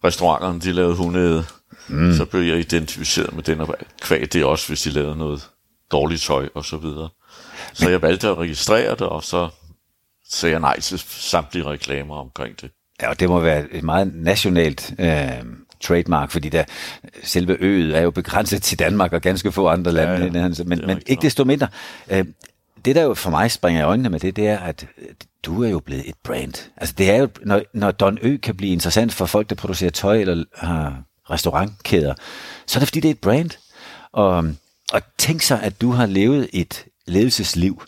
[0.05, 1.45] restauranterne de lavede hundede,
[1.89, 2.17] mm.
[2.17, 5.49] så blev jeg identificeret med den, og kvæg det også, hvis de lavede noget
[5.93, 7.09] dårligt tøj og så videre.
[7.73, 9.49] Så jeg valgte at registrere det, og så
[10.31, 12.71] sagde nej til samtlige reklamer omkring det.
[13.03, 15.29] Ja, og det må være et meget nationalt øh,
[15.81, 16.64] trademark, fordi der,
[17.23, 20.41] selve øet er jo begrænset til Danmark og ganske få andre lande.
[20.41, 20.64] Ja, ja.
[20.67, 21.69] Men, men ikke desto mindre.
[22.11, 22.25] Øh,
[22.85, 24.87] det, der jo for mig springer i øjnene med det, det er, at
[25.43, 26.71] du er jo blevet et brand.
[26.77, 29.91] Altså det er jo, når, når Don Ø kan blive interessant for folk, der producerer
[29.91, 32.14] tøj eller har restaurantkæder,
[32.67, 33.51] så er det fordi, det er et brand.
[34.12, 34.45] Og,
[34.93, 37.83] og tænk så, at du har levet et ledelsesliv,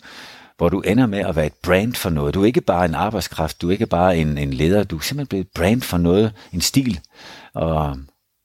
[0.61, 2.33] hvor du ender med at være et brand for noget.
[2.33, 5.01] Du er ikke bare en arbejdskraft, du er ikke bare en, en leder, du er
[5.01, 6.99] simpelthen blevet et brand for noget, en stil.
[7.53, 7.97] Og,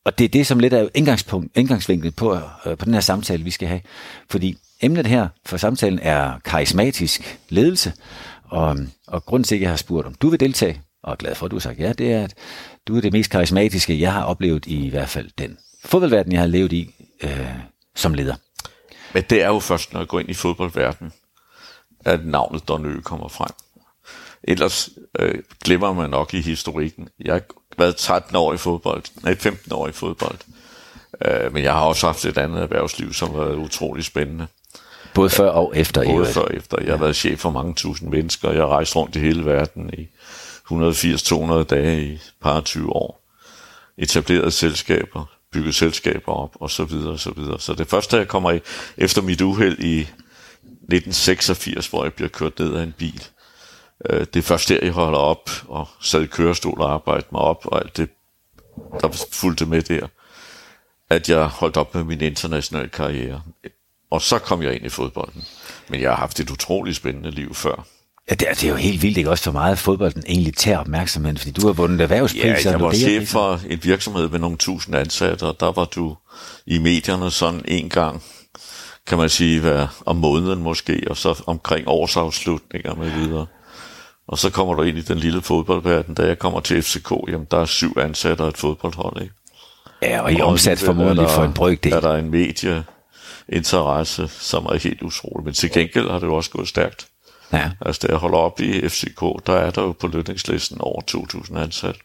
[0.05, 2.35] og det er det, som lidt er indgangspunkt, indgangsvinklet på,
[2.67, 3.81] øh, på den her samtale, vi skal have.
[4.31, 7.93] Fordi emnet her for samtalen er karismatisk ledelse,
[8.45, 8.77] og,
[9.07, 11.47] og grunden til, at jeg har spurgt, om du vil deltage, og er glad for,
[11.47, 12.35] at du har sagt ja, det er, at
[12.89, 16.41] du er det mest karismatiske, jeg har oplevet i, i hvert fald den fodboldverden, jeg
[16.41, 17.49] har levet i øh,
[17.95, 18.35] som leder.
[19.15, 21.13] Men det er jo først, når jeg går ind i fodboldverdenen,
[22.07, 23.51] at navnet Don Ø kommer frem.
[24.45, 24.88] Ellers
[25.19, 27.09] øh, glemmer man nok i historikken.
[27.25, 27.42] Jeg har
[27.79, 30.38] været 13 år i fodbold, nej 15 år i fodbold.
[31.25, 34.47] Øh, men jeg har også haft et andet erhvervsliv, som har været utrolig spændende.
[35.14, 36.05] Både før og efter?
[36.05, 36.77] Både før og efter.
[36.81, 37.01] Jeg har ja.
[37.01, 38.51] været chef for mange tusind mennesker.
[38.51, 40.09] Jeg har rejst rundt i hele verden i
[40.73, 43.23] 180-200 dage i par 20 år.
[43.99, 47.61] Etableret selskaber, bygget selskaber op, og så videre, og så videre.
[47.61, 48.61] Så det første, jeg kommer i,
[48.97, 50.09] efter mit uheld i
[50.88, 53.25] 1986, hvor jeg bliver kørt ned af en bil.
[54.11, 57.40] Øh, det er først der, jeg holder op og sad i kørestol og arbejdede mig
[57.40, 58.09] op, og alt det,
[59.01, 60.07] der fulgte med der,
[61.11, 63.42] at jeg holdt op med min internationale karriere.
[64.11, 65.44] Og så kom jeg ind i fodbolden.
[65.88, 67.87] Men jeg har haft et utroligt spændende liv før.
[68.31, 70.79] Ja, det er, det er jo helt vildt, ikke også for meget fodbolden egentlig tager
[70.79, 72.70] opmærksomheden, fordi du har vundet erhvervspriser.
[72.70, 76.16] Ja, jeg var chef for en virksomhed med nogle tusind ansatte, og der var du
[76.66, 78.22] i medierne sådan en gang,
[79.07, 83.47] kan man sige, hver, om måneden måske, og så omkring årsafslutninger med videre.
[84.29, 87.47] Og så kommer du ind i den lille fodboldverden, da jeg kommer til FCK, jamen
[87.51, 89.35] der er syv ansatte og et fodboldhold, ikke?
[90.03, 91.92] Ja, og I omsat formodentlig for en brøkdel.
[91.92, 96.51] Er der en medieinteresse, som er helt utrolig, men til gengæld har det jo også
[96.51, 97.09] gået stærkt.
[97.53, 97.71] Ja.
[97.81, 101.59] Altså, da jeg holder op i FCK, der er der jo på lønningslisten over 2.000
[101.59, 102.01] ansatte.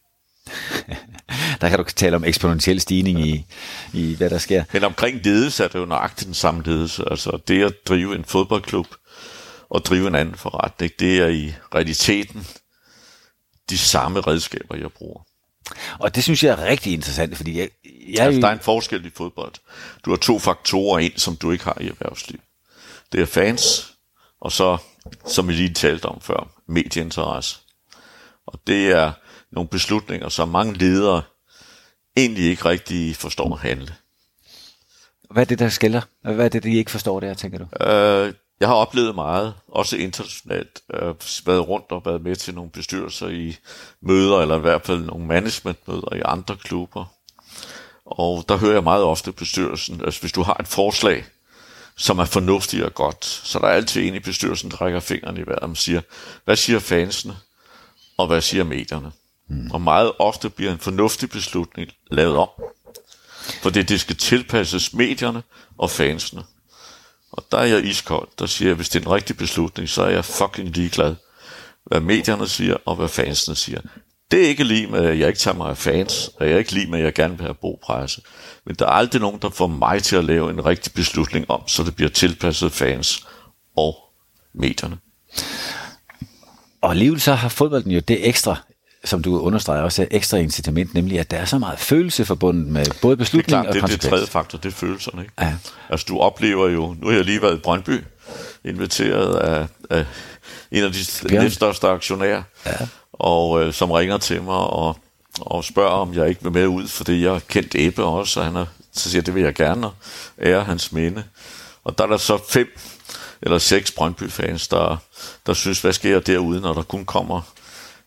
[1.61, 3.45] der kan du tale om eksponentiel stigning i,
[3.93, 4.63] i, hvad der sker.
[4.73, 7.03] Men omkring ledelse er det jo nøjagtigt den samme ledelse.
[7.11, 8.87] Altså det at drive en fodboldklub
[9.69, 12.47] og drive en anden forretning, det er i realiteten
[13.69, 15.21] de samme redskaber, jeg bruger.
[15.99, 17.69] Og det synes jeg er rigtig interessant, fordi jeg...
[18.07, 19.53] jeg altså, der er en forskel i fodbold.
[20.05, 22.39] Du har to faktorer ind, som du ikke har i erhvervsliv.
[23.11, 23.93] Det er fans,
[24.41, 24.77] og så,
[25.27, 27.57] som vi lige talte om før, medieinteresse.
[28.47, 29.11] Og det er
[29.51, 31.21] nogle beslutninger, som mange ledere
[32.17, 33.95] egentlig ikke rigtig forstår at handle.
[35.29, 36.01] Hvad er det, der skiller?
[36.21, 37.85] Hvad er det, de ikke forstår der, tænker du?
[37.85, 42.69] Øh, jeg har oplevet meget, også internationalt, øh, været rundt og været med til nogle
[42.69, 43.57] bestyrelser i
[44.01, 47.05] møder, eller i hvert fald nogle managementmøder i andre klubber.
[48.05, 51.25] Og der hører jeg meget ofte bestyrelsen, altså hvis du har et forslag,
[51.97, 55.39] som er fornuftigt og godt, så der er altid en i bestyrelsen, der rækker fingrene
[55.39, 56.01] i vejret og siger,
[56.45, 57.37] hvad siger fansene,
[58.17, 59.11] og hvad siger medierne?
[59.51, 59.71] Mm.
[59.71, 62.49] Og meget ofte bliver en fornuftig beslutning lavet om.
[63.61, 65.43] Fordi det, skal tilpasses medierne
[65.77, 66.43] og fansene.
[67.31, 68.27] Og der er jeg iskold.
[68.39, 71.15] Der siger jeg, hvis det er en rigtig beslutning, så er jeg fucking ligeglad.
[71.85, 73.81] hvad medierne siger, og hvad fansene siger.
[74.31, 76.57] Det er ikke lige med, at jeg ikke tager mig af fans, og jeg er
[76.57, 78.21] ikke lige med, at jeg gerne vil have bogpresse.
[78.65, 81.67] Men der er aldrig nogen, der får mig til at lave en rigtig beslutning om,
[81.67, 83.27] så det bliver tilpasset fans
[83.77, 83.97] og
[84.53, 84.97] medierne.
[86.81, 88.55] Og alligevel så har fodbolden jo det ekstra,
[89.05, 92.85] som du understreger også, ekstra incitament, nemlig at der er så meget følelse forbundet med
[93.01, 95.21] både beslutning det er klart, og det, det er tredje faktor, det er følelserne.
[95.21, 95.33] Ikke?
[95.41, 95.53] Ja.
[95.89, 98.03] Altså du oplever jo, nu har jeg lige været i Brøndby,
[98.65, 100.05] inviteret af, af
[100.71, 101.43] en af de Bjørn.
[101.43, 102.71] næststørste aktionærer, Ja.
[103.13, 104.97] og øh, som ringer til mig og,
[105.41, 108.45] og spørger, om jeg ikke vil med ud, fordi jeg har kendt Ebbe også, og
[108.45, 109.93] han er, så siger det vil jeg gerne, og
[110.43, 111.23] ære hans minde.
[111.83, 112.67] Og der er der så fem
[113.41, 114.97] eller seks Brøndby-fans, der,
[115.45, 117.41] der synes, hvad sker derude, når der kun kommer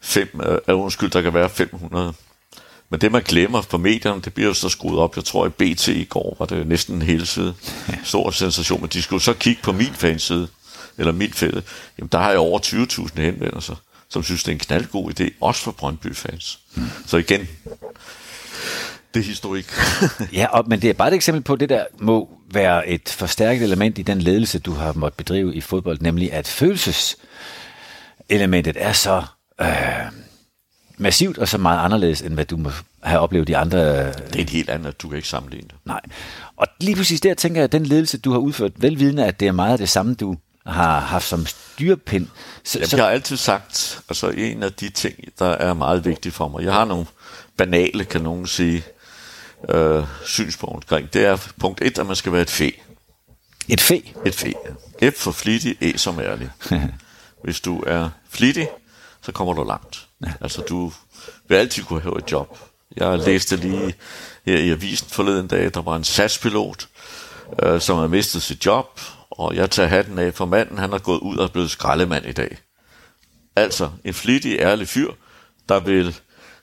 [0.04, 2.12] fem, øh, undskyld, der kan være 500.
[2.90, 5.16] Men det, man glemmer på medierne, det bliver jo så skruet op.
[5.16, 7.54] Jeg tror, i BT i går var det næsten en hel side.
[8.04, 8.80] Stor sensation.
[8.80, 10.48] Men de skulle så kigge på min fanside,
[10.98, 11.62] eller mit fælde.
[11.98, 13.74] Jamen, der har jeg over 20.000 henvendelser,
[14.08, 16.58] som synes, det er en knaldgod idé, også for Brøndby-fans.
[16.74, 16.82] Mm.
[17.06, 17.48] Så igen,
[19.14, 19.66] det er historik.
[20.32, 23.08] Ja, og, men det er bare et eksempel på, at det der må være et
[23.08, 28.92] forstærket element i den ledelse, du har måttet bedrive i fodbold, nemlig at følelseselementet er
[28.92, 29.22] så
[29.60, 29.66] øh,
[30.98, 32.70] massivt og så meget anderledes, end hvad du må
[33.02, 34.06] have oplevet de andre...
[34.06, 35.76] Det er en helt andet, du kan ikke sammenligne det.
[35.84, 36.00] Nej.
[36.56, 39.48] Og lige præcis der tænker jeg, at den ledelse, du har udført, velvidende, at det
[39.48, 40.36] er meget af det samme, du
[40.66, 42.26] har haft som styrpind.
[42.64, 46.04] Så, Jamen, så, jeg har altid sagt, altså en af de ting, der er meget
[46.04, 47.06] vigtigt for mig, jeg har nogle
[47.56, 48.82] banale, kan nogen sige,
[49.68, 52.72] øh, synspunkt omkring, det er punkt et, at man skal være et fe.
[53.68, 53.98] et fæ.
[54.26, 54.52] Et fe.
[55.10, 56.50] F for flittig, E som ærlig.
[57.44, 58.68] Hvis du er flittig,
[59.24, 60.06] så kommer du langt.
[60.26, 60.32] Ja.
[60.40, 60.92] Altså, du
[61.48, 62.58] vil altid kunne have et job.
[62.96, 63.94] Jeg læste lige
[64.46, 66.88] her i avisen forleden dag, der var en SAS-pilot,
[67.62, 70.98] øh, som har mistet sit job, og jeg tager hatten af for manden, han er
[70.98, 72.58] gået ud og blevet skraldemand i dag.
[73.56, 75.12] Altså, en flittig, ærlig fyr,
[75.68, 76.16] der vil,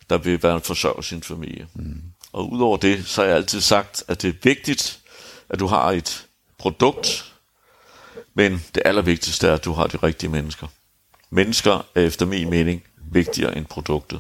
[0.09, 1.67] der vil være en forsørge sin familie.
[1.73, 2.01] Mm.
[2.33, 4.99] Og udover det, så har jeg altid sagt, at det er vigtigt,
[5.49, 6.25] at du har et
[6.57, 7.33] produkt,
[8.33, 10.67] men det allervigtigste er, at du har de rigtige mennesker.
[11.31, 14.19] Mennesker er efter min mening vigtigere end produktet.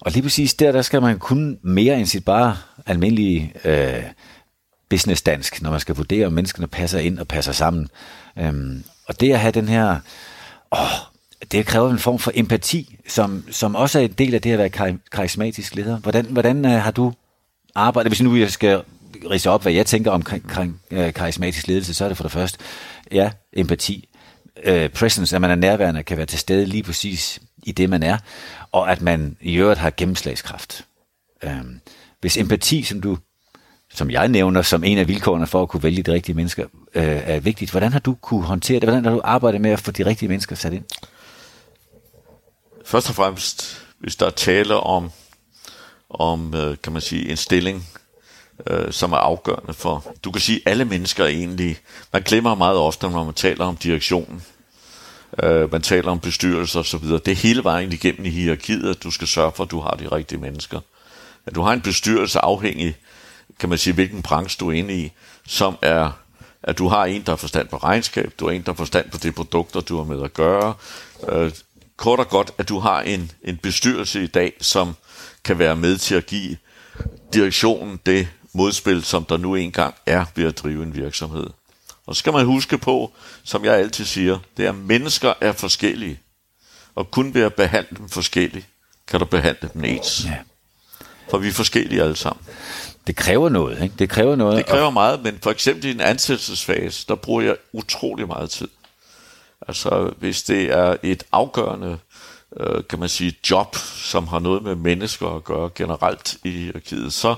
[0.00, 4.02] Og lige præcis der, der skal man kunne mere end sit bare almindelige øh,
[4.90, 7.88] business dansk, når man skal vurdere, om menneskene passer ind og passer sammen.
[8.38, 9.96] Øhm, og det at have den her,
[10.72, 10.78] åh,
[11.52, 14.58] det kræver en form for empati, som, som også er en del af det at
[14.58, 15.98] være kar- karismatisk leder.
[15.98, 17.12] Hvordan, hvordan øh, har du
[17.74, 18.82] arbejdet, hvis nu jeg skal
[19.30, 22.32] rise op, hvad jeg tænker om kring, øh, karismatisk ledelse, så er det for det
[22.32, 22.58] første,
[23.12, 24.08] ja, empati,
[24.64, 28.02] øh, presence, at man er nærværende, kan være til stede lige præcis i det, man
[28.02, 28.18] er,
[28.72, 30.86] og at man i øvrigt har gennemslagskraft.
[31.44, 31.80] Øhm,
[32.20, 33.18] hvis empati, som du
[33.94, 36.64] som jeg nævner som en af vilkårene for at kunne vælge de rigtige mennesker,
[36.94, 37.70] øh, er vigtigt.
[37.70, 38.88] Hvordan har du kunne håndtere det?
[38.88, 40.84] Hvordan har du arbejdet med at få de rigtige mennesker sat ind?
[42.84, 45.10] Først og fremmest, hvis der er tale om,
[46.10, 47.88] om øh, kan man sige, en stilling,
[48.66, 51.78] øh, som er afgørende for, du kan sige, alle mennesker er egentlig,
[52.12, 54.42] man glemmer meget ofte, når man taler om direktionen,
[55.42, 59.10] øh, man taler om bestyrelser osv., det er hele vejen igennem i hierarkiet, at du
[59.10, 60.80] skal sørge for, at du har de rigtige mennesker.
[61.46, 62.96] At du har en bestyrelse afhængig,
[63.58, 65.12] kan man sige, hvilken branche du er inde i,
[65.46, 66.10] som er,
[66.62, 69.10] at du har en, der har forstand på regnskab, du har en, der har forstand
[69.10, 70.74] på de produkter, du har med at gøre.
[71.28, 71.50] Øh,
[71.96, 74.96] kort og godt, at du har en, en bestyrelse i dag, som
[75.44, 76.56] kan være med til at give
[77.32, 81.46] direktionen det modspil, som der nu engang er ved at drive en virksomhed.
[82.06, 83.12] Og så skal man huske på,
[83.44, 86.20] som jeg altid siger, det er, at mennesker er forskellige.
[86.94, 88.66] Og kun ved at behandle dem forskelligt,
[89.08, 90.24] kan du behandle dem ens.
[90.24, 90.36] Ja.
[91.30, 92.46] For vi er forskellige alle sammen.
[93.06, 93.94] Det kræver noget, ikke?
[93.98, 94.56] Det kræver noget.
[94.56, 98.68] Det kræver meget, men for eksempel i en ansættelsesfase, der bruger jeg utrolig meget tid.
[99.68, 101.98] Altså, hvis det er et afgørende,
[102.60, 107.12] øh, kan man sige, job, som har noget med mennesker at gøre generelt i hierarkiet,
[107.12, 107.34] så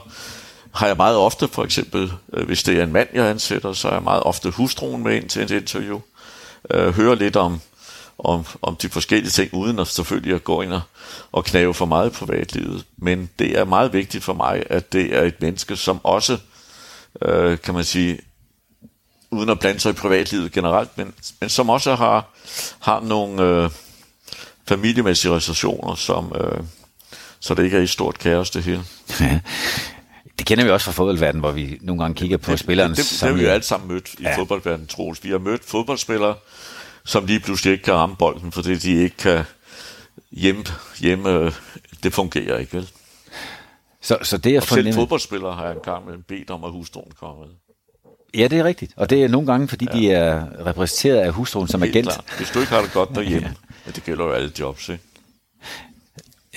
[0.75, 3.89] har jeg meget ofte, for eksempel, øh, hvis det er en mand, jeg ansætter, så
[3.89, 6.01] er jeg meget ofte hustruen med ind til et interview.
[6.71, 7.61] Øh, hører lidt om,
[8.19, 10.81] om, om de forskellige ting, uden at selvfølgelig at gå ind og,
[11.33, 12.85] og knæve for meget i privatlivet.
[12.97, 16.39] Men det er meget vigtigt for mig, at det er et menneske, som også,
[17.23, 18.19] øh, kan man sige,
[19.31, 22.25] uden at blande sig i privatlivet generelt, men, men som også har,
[22.79, 23.71] har nogle øh,
[24.69, 26.61] familiemæssige restriktioner, som, øh,
[27.41, 28.85] så det ikke er i stort kaos det hele.
[29.21, 29.41] Ja.
[30.39, 32.97] Det kender vi også fra fodboldverdenen, hvor vi nogle gange kigger på det, spillerens...
[32.99, 34.29] Det, det, det har vi jo alle sammen mødt i Ja.
[34.31, 34.39] ja.
[34.39, 35.25] fodboldverdenen, Troels.
[35.25, 36.35] Vi har mødt fodboldspillere,
[37.05, 39.45] som lige pludselig ikke kan ramme bolden, fordi de ikke kan
[40.33, 40.65] hjemme,
[41.01, 41.53] hjemme
[42.03, 42.91] det fungerer ikke, vel?
[44.03, 44.95] Så, så det er Og selv fornemt.
[44.95, 47.55] fodboldspillere har jeg engang bedt om, at hustruen kommer med.
[48.35, 48.93] Ja, det er rigtigt.
[48.97, 49.99] Og det er nogle gange, fordi ja.
[49.99, 52.09] de er repræsenteret af hustruen som Helt agent.
[52.09, 52.25] klart.
[52.37, 55.05] Hvis du ikke har det godt derhjemme, Men det gælder jo alle jobs, ikke?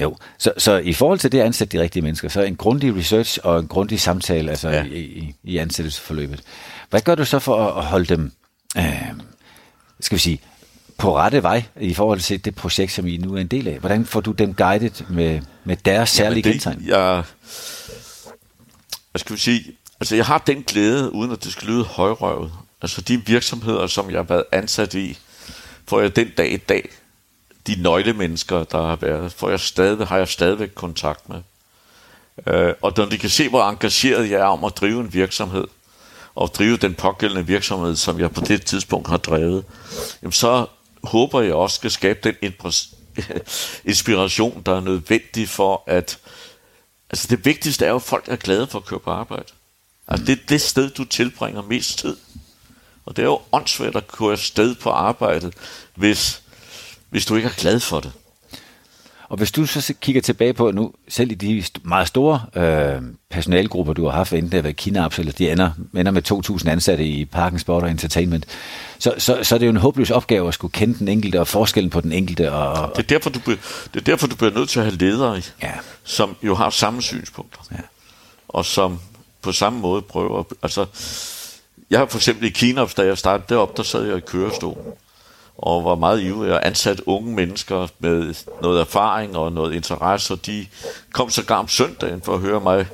[0.01, 2.95] Jo, så, så i forhold til det at ansætte de rigtige mennesker, så en grundig
[2.95, 4.83] research og en grundig samtale altså ja.
[4.83, 6.41] i, i, i ansættelsesforløbet.
[6.89, 8.31] Hvad gør du så for at holde dem,
[8.77, 9.11] øh,
[9.99, 10.41] skal vi sige,
[10.97, 13.79] på rette vej i forhold til det projekt, som I nu er en del af?
[13.79, 16.83] Hvordan får du dem guidet med, med deres særlige ja, kendetegn?
[16.85, 17.23] Jeg,
[19.11, 19.63] hvad skal vi sige,
[19.99, 22.51] altså jeg har den glæde, uden at det skal lyde højrøvet.
[22.81, 25.17] Altså de virksomheder, som jeg har været ansat i,
[25.87, 26.89] får jeg den dag i dag
[27.67, 31.41] de nøglemennesker, der har været, for jeg stadig, har jeg stadigvæk kontakt med.
[32.47, 35.67] Øh, og når de kan se, hvor engageret jeg er om at drive en virksomhed,
[36.35, 39.65] og drive den pågældende virksomhed, som jeg på det tidspunkt har drevet,
[40.21, 40.65] jamen så
[41.03, 42.53] håber jeg også skal skabe den
[43.91, 46.19] inspiration, der er nødvendig for at...
[47.09, 49.45] Altså det vigtigste er jo, at folk er glade for at køre på arbejde.
[50.07, 52.17] Altså det er det sted, du tilbringer mest tid.
[53.05, 55.53] Og det er jo åndssvært at køre sted på arbejdet,
[55.95, 56.41] hvis
[57.11, 58.11] hvis du ikke er glad for det.
[59.29, 63.93] Og hvis du så kigger tilbage på nu, selv i de meget store øh, personalgrupper,
[63.93, 67.05] du har haft, enten det har været Kinaps, eller de ender, ender med 2.000 ansatte
[67.05, 68.45] i Parken Sport og Entertainment,
[68.99, 71.47] så, så, så er det jo en håbløs opgave at skulle kende den enkelte og
[71.47, 72.51] forskellen på den enkelte.
[72.51, 73.39] Og, og det, er derfor, du,
[73.93, 75.71] det er derfor, du bliver nødt til at have ledere, ja.
[76.03, 77.59] som jo har samme synspunkter.
[77.71, 77.77] Ja.
[78.47, 78.99] Og som
[79.41, 80.43] på samme måde prøver...
[80.63, 80.85] Altså,
[81.89, 84.77] jeg har for eksempel i Kinaps, da jeg startede derop, der sad jeg i kørestol
[85.57, 90.45] og var meget ivrig og ansat unge mennesker med noget erfaring og noget interesse, og
[90.45, 90.65] de
[91.13, 92.85] kom så om søndagen for at høre mig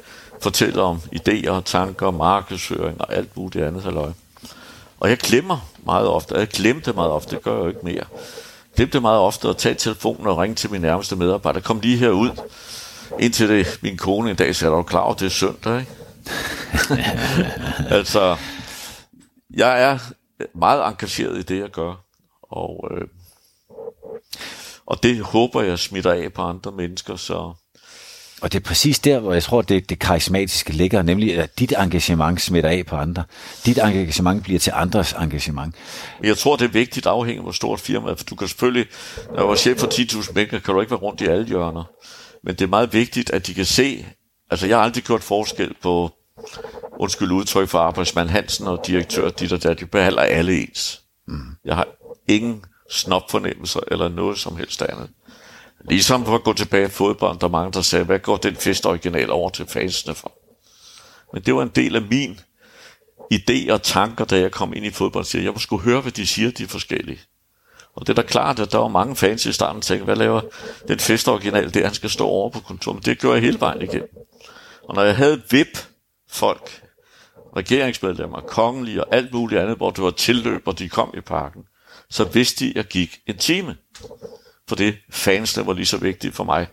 [0.41, 4.11] fortælle om idéer, tanker, markedsføring og alt muligt andet halløj.
[4.99, 8.03] Og jeg glemmer meget ofte, jeg glemte meget ofte, det gør jeg jo ikke mere.
[8.75, 11.59] Glemte meget ofte at tage telefonen og ringe til min nærmeste medarbejder.
[11.59, 12.29] Kom lige herud,
[13.19, 15.91] indtil det, min kone en dag sagde, er du klar over, det er søndag, ikke?
[17.97, 18.37] altså,
[19.53, 19.97] jeg er
[20.55, 22.06] meget engageret i det, jeg gør.
[22.49, 23.07] Og, øh,
[24.85, 27.53] og det håber jeg smitter af på andre mennesker, så...
[28.41, 31.73] Og det er præcis der, hvor jeg tror, det, det karismatiske ligger, nemlig at dit
[31.77, 33.23] engagement smitter af på andre.
[33.65, 35.75] Dit engagement bliver til andres engagement.
[36.23, 38.87] Jeg tror, det er vigtigt afhængig af, hvor stort firma er, for du kan selvfølgelig,
[39.35, 41.83] når du er chef for 10.000 mennesker, kan du ikke være rundt i alle hjørner.
[42.43, 44.05] Men det er meget vigtigt, at de kan se,
[44.51, 46.11] altså jeg har aldrig gjort forskel på,
[46.99, 51.01] undskyld udtryk for arbejdsmand Hansen og direktør dit og der, de behandler alle ens.
[51.27, 51.41] Mm.
[51.65, 51.87] Jeg har
[52.27, 55.09] ingen snopfornemmelser eller noget som helst andet.
[55.89, 58.85] Ligesom for at gå tilbage i fodbold, der mange, der sagde, hvad går den fest
[58.85, 60.31] original over til fansene for?
[61.33, 62.39] Men det var en del af min
[63.33, 66.11] idé og tanker, da jeg kom ind i fodbold, siger, jeg må skulle høre, hvad
[66.11, 67.19] de siger, de er forskellige.
[67.95, 70.15] Og det er da klart, at der var mange fans i starten, der tænkte, hvad
[70.15, 70.41] laver
[70.87, 72.95] den fest original, det han skal stå over på kontoret.
[72.95, 74.09] Men det gjorde jeg hele vejen igennem.
[74.83, 75.77] Og når jeg havde VIP
[76.29, 76.83] folk,
[77.55, 81.63] regeringsmedlemmer, kongelige og alt muligt andet, hvor det var tilløb, og de kom i parken,
[82.09, 83.77] så vidste de, at jeg gik en time.
[84.67, 86.67] For det fansene var lige så vigtigt for mig,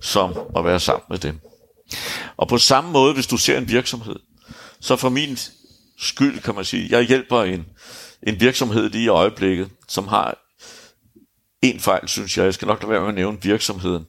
[0.00, 1.40] som at være sammen med dem.
[2.36, 4.16] Og på samme måde, hvis du ser en virksomhed,
[4.80, 5.38] så for min
[5.98, 7.66] skyld kan man sige, jeg hjælper en,
[8.22, 10.38] en virksomhed lige i øjeblikket, som har
[11.62, 12.44] en fejl, synes jeg.
[12.44, 14.06] Jeg skal nok lade være med at nævne virksomheden.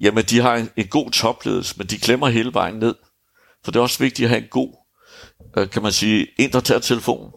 [0.00, 2.94] Jamen, de har en, en god topledelse, men de klemmer hele vejen ned.
[3.64, 4.76] For det er også vigtigt at have en god,
[5.56, 7.32] øh, kan man sige, en, der tager telefonen.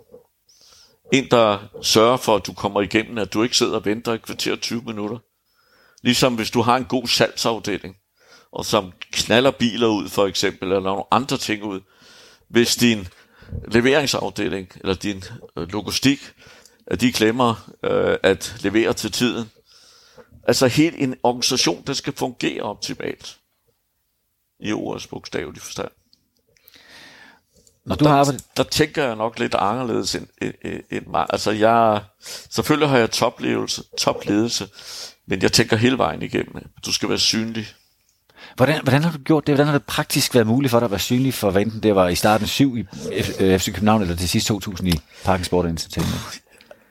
[1.14, 4.18] En, der sørger for, at du kommer igennem, at du ikke sidder og venter i
[4.18, 5.18] kvarter 20 minutter.
[6.04, 7.96] Ligesom hvis du har en god salgsafdeling,
[8.52, 11.82] og som knaller biler ud for eksempel, eller nogle andre ting ud.
[12.50, 13.08] Hvis din
[13.72, 15.24] leveringsafdeling, eller din
[15.58, 16.20] øh, logistik,
[16.88, 19.52] at de glemmer øh, at levere til tiden.
[20.44, 23.38] Altså helt en organisation, der skal fungere optimalt.
[24.60, 25.92] I ordets bogstavelige forstand.
[27.88, 28.44] Når du der, har arbejdet...
[28.58, 30.54] der tænker jeg nok lidt anderledes end, end,
[30.92, 31.26] end mig.
[31.30, 32.02] Altså jeg,
[32.50, 34.68] selvfølgelig har jeg topledelse, topledelse,
[35.28, 36.56] men jeg tænker hele vejen igennem.
[36.86, 37.68] Du skal være synlig.
[38.56, 39.56] Hvordan, hvordan har du gjort det?
[39.56, 41.96] Hvordan har det praktisk været muligt for dig at være synlig for, hvad enten det
[41.96, 42.84] var i starten 7 i
[43.58, 46.42] FC København, eller til sidst 2000 i Parken Sport Entertainment?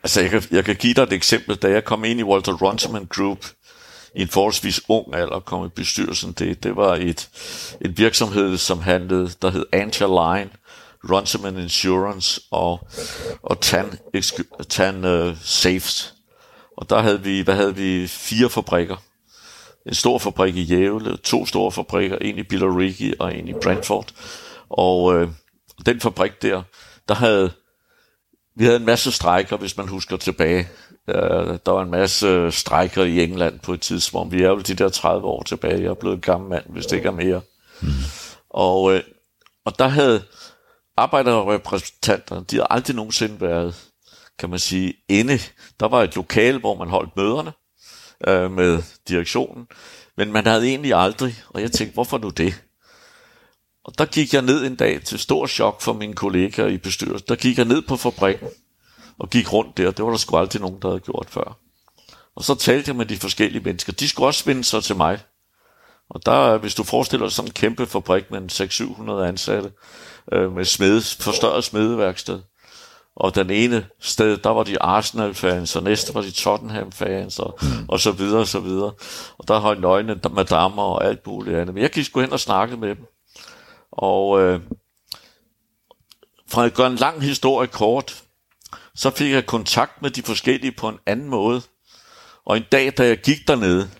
[0.02, 1.56] Altså, jeg kan, jeg kan give dig et eksempel.
[1.56, 3.46] Da jeg kom ind i Walter Runciman Group,
[4.16, 6.32] i en forholdsvis ung alder kom i bestyrelsen.
[6.32, 7.28] Det, det var et,
[7.80, 10.50] en virksomhed, som handlede, der hed Angel Line,
[11.10, 12.88] Runciman Insurance og,
[13.42, 13.98] og Tan,
[14.68, 16.14] Tan uh, Safes.
[16.76, 18.96] Og der havde vi, hvad havde vi, fire fabrikker.
[19.86, 24.12] En stor fabrik i Jævle, to store fabrikker, en i Billericay og en i Brentford.
[24.68, 25.28] Og øh,
[25.86, 26.62] den fabrik der,
[27.08, 27.50] der havde,
[28.56, 30.68] vi havde en masse strejker, hvis man husker tilbage.
[31.08, 31.14] Uh,
[31.66, 34.32] der var en masse strejker i England på et tidspunkt.
[34.32, 35.82] Vi er jo de der 30 år tilbage.
[35.82, 37.40] Jeg er blevet en gammel mand, hvis det ikke er mere.
[37.80, 37.88] Mm.
[38.50, 39.02] Og, øh,
[39.64, 40.22] og der havde
[40.96, 43.74] arbejderrepræsentanterne, de har aldrig nogensinde været,
[44.38, 45.38] kan man sige, inde.
[45.80, 47.52] Der var et lokal, hvor man holdt møderne,
[48.26, 49.66] øh, med direktionen.
[50.16, 52.62] Men man havde egentlig aldrig, og jeg tænkte, hvorfor nu det?
[53.84, 57.28] Og der gik jeg ned en dag til stor chok for mine kollegaer i bestyrelsen.
[57.28, 58.48] Der gik jeg ned på fabrikken
[59.18, 59.90] og gik rundt der.
[59.90, 61.58] Det var der sgu aldrig nogen, der havde gjort før.
[62.36, 63.92] Og så talte jeg med de forskellige mennesker.
[63.92, 65.20] De skulle også vende sig til mig.
[66.10, 69.72] Og der, hvis du forestiller dig sådan en kæmpe fabrik med 600-700 ansatte,
[70.32, 72.40] øh, med smede, forstørret smedeværksted,
[73.16, 77.88] og den ene sted, der var de Arsenal-fans, og næste var de Tottenham-fans, og, mm.
[77.88, 78.92] og så videre, og så videre.
[79.38, 81.74] Og der holdt nøgne madammer og alt muligt andet.
[81.74, 83.06] Men jeg gik sgu hen og snakke med dem.
[83.92, 84.60] Og øh,
[86.48, 88.22] for at gøre en lang historie kort,
[88.94, 91.62] så fik jeg kontakt med de forskellige på en anden måde.
[92.44, 93.90] Og en dag, da jeg gik dernede,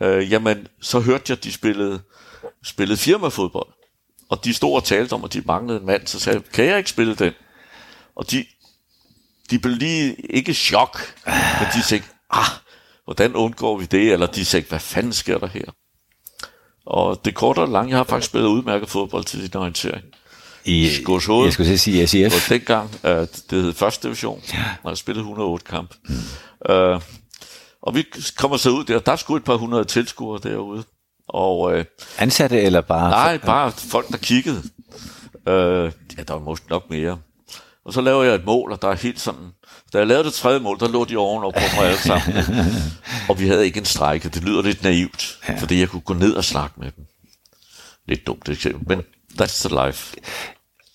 [0.00, 2.00] øh, jamen, så hørte jeg, at de spillede,
[2.64, 3.71] spillede firmafodbold.
[4.32, 6.64] Og de stod og talte om, at de manglede en mand, så sagde jeg, kan
[6.64, 7.32] jeg ikke spille den?
[8.16, 8.44] Og de,
[9.50, 12.46] de blev lige ikke chok, men de tænkte, ah,
[13.04, 14.12] hvordan undgår vi det?
[14.12, 15.64] Eller de tænkte, hvad fanden sker der her?
[16.86, 20.04] Og det korte og lange, jeg har faktisk spillet udmærket fodbold til din orientering.
[20.64, 21.44] I, Skårshoved.
[21.44, 22.34] Jeg skulle sige SIF.
[22.34, 24.64] Og dengang, uh, det hed første division, ja.
[24.82, 25.94] og jeg spillede 108 kamp.
[26.04, 26.14] Mm.
[26.74, 27.02] Uh,
[27.82, 28.04] og vi
[28.36, 30.84] kommer så ud der, der skulle et par hundrede tilskuere derude.
[31.28, 31.84] Og, uh,
[32.18, 33.10] Ansatte eller bare?
[33.10, 34.62] Nej, bare folk, der kiggede.
[35.46, 37.18] Uh, ja, der var måske nok mere.
[37.84, 39.40] Og så laver jeg et mål, og der er helt sådan...
[39.92, 42.44] Da jeg lavede det tredje mål, der lå de ovenover på mig alle sammen.
[43.28, 44.28] og vi havde ikke en strække.
[44.28, 45.54] Det lyder lidt naivt, ja.
[45.54, 47.04] fordi jeg kunne gå ned og snakke med dem.
[48.08, 49.04] Lidt dumt eksempel, men
[49.40, 50.16] that's the life.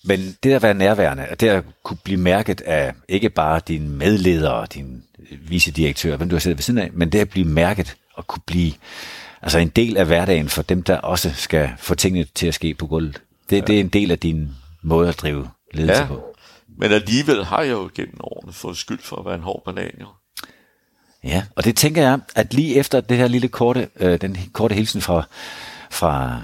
[0.04, 4.66] Men det at være nærværende, det at kunne blive mærket af ikke bare din medleder,
[4.66, 8.26] din vicedirektør, hvem du har siddet ved siden af, men det at blive mærket og
[8.26, 8.72] kunne blive
[9.42, 12.74] altså en del af hverdagen for dem, der også skal få tingene til at ske
[12.74, 13.22] på gulvet.
[13.50, 13.60] Det, ja.
[13.60, 14.48] det er en del af din
[14.82, 16.06] måde at drive ledelse ja.
[16.06, 16.36] på.
[16.78, 19.92] Men alligevel har jeg jo gennem årene fået skyld for at være en hård banan,
[20.00, 20.06] jo.
[21.24, 24.74] Ja, og det tænker jeg, at lige efter det her lille korte, øh, den korte
[24.74, 25.22] hilsen fra,
[25.90, 26.42] fra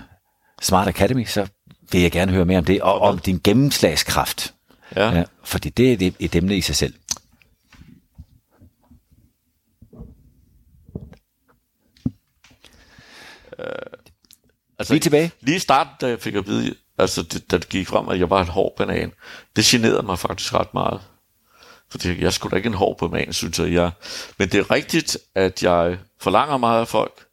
[0.63, 1.47] Smart Academy, så
[1.93, 4.55] vil jeg gerne høre mere om det, og om din gennemslagskraft.
[4.97, 5.11] Ja.
[5.11, 6.95] ja fordi det er et, et emne i sig selv.
[13.65, 13.99] Øh,
[14.79, 15.33] altså, lige tilbage.
[15.41, 18.19] Lige i starten, da jeg fik at vide, altså det, da det gik frem, at
[18.19, 19.13] jeg var en hård banan,
[19.57, 21.01] det generede mig faktisk ret meget.
[21.91, 23.73] Fordi jeg skulle da ikke en hård banan, synes jeg.
[23.73, 23.91] jeg.
[24.39, 27.27] Men det er rigtigt, at jeg forlanger meget af folk.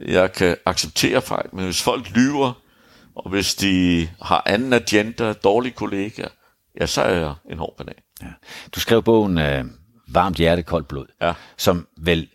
[0.00, 2.52] Jeg kan acceptere fejl, men hvis folk lyver,
[3.14, 6.28] og hvis de har anden agenda, dårlige kollegaer,
[6.80, 7.94] ja, så er jeg en hård banan.
[8.22, 8.26] Ja.
[8.74, 9.64] Du skrev bogen øh,
[10.12, 11.32] Varmt hjerte, koldt blod, ja.
[11.56, 12.28] som vel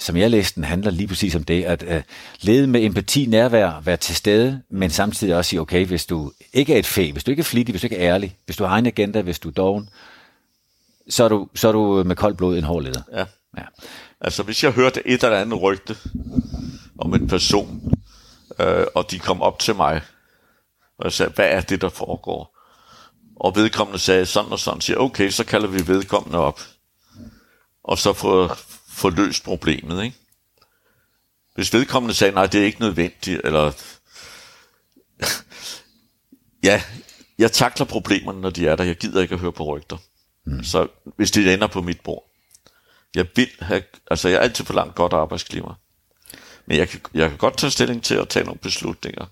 [0.00, 2.02] som jeg læste den, handler lige præcis om det, at uh,
[2.40, 6.74] lede med empati, nærvær, være til stede, men samtidig også sige, okay, hvis du ikke
[6.74, 8.64] er et fæ, hvis du ikke er flittig, hvis du ikke er ærlig, hvis du
[8.64, 9.90] har en agenda, hvis du er doven,
[11.08, 13.02] så er du, så er du med koldt blod en hård leder.
[13.12, 13.24] Ja.
[13.56, 13.64] ja.
[14.20, 15.96] Altså, hvis jeg hørte et eller andet rygte
[16.98, 17.92] om en person,
[18.60, 20.02] øh, og de kom op til mig,
[20.98, 22.56] og jeg sagde, hvad er det, der foregår?
[23.36, 26.60] Og vedkommende sagde sådan og sådan, siger, okay, så kalder vi vedkommende op.
[27.84, 28.58] Og så får
[28.90, 30.04] få løst problemet.
[30.04, 30.16] Ikke?
[31.54, 33.72] Hvis vedkommende sagde, nej, det er ikke nødvendigt, eller
[36.68, 36.82] ja,
[37.38, 38.84] jeg takler problemerne, når de er der.
[38.84, 39.96] Jeg gider ikke at høre på rygter.
[40.46, 40.64] Mm.
[40.64, 42.26] Så hvis det ender på mit bord.
[43.14, 45.68] Jeg vil have, altså jeg er altid for langt godt arbejdsklima.
[46.66, 49.26] Men jeg kan, jeg kan godt tage stilling til at tage nogle beslutninger.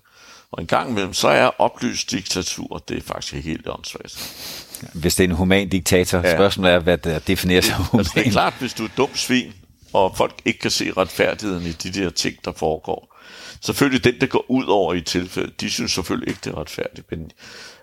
[0.51, 4.68] Og en gang imellem, så er oplyst diktatur, det er faktisk helt åndssvagt.
[4.93, 6.35] Hvis det er en human diktator, ja.
[6.35, 7.99] spørgsmålet er, hvad der definerer sig human.
[7.99, 9.53] Altså, det er klart, hvis du er et dumt svin,
[9.93, 13.15] og folk ikke kan se retfærdigheden i de der ting, der foregår.
[13.61, 17.11] Selvfølgelig den, der går ud over i tilfælde, de synes selvfølgelig ikke, det er retfærdigt.
[17.11, 17.31] Men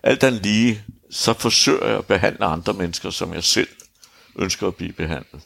[0.03, 3.69] alt andet lige, så forsøger jeg at behandle andre mennesker, som jeg selv
[4.39, 5.43] ønsker at blive behandlet.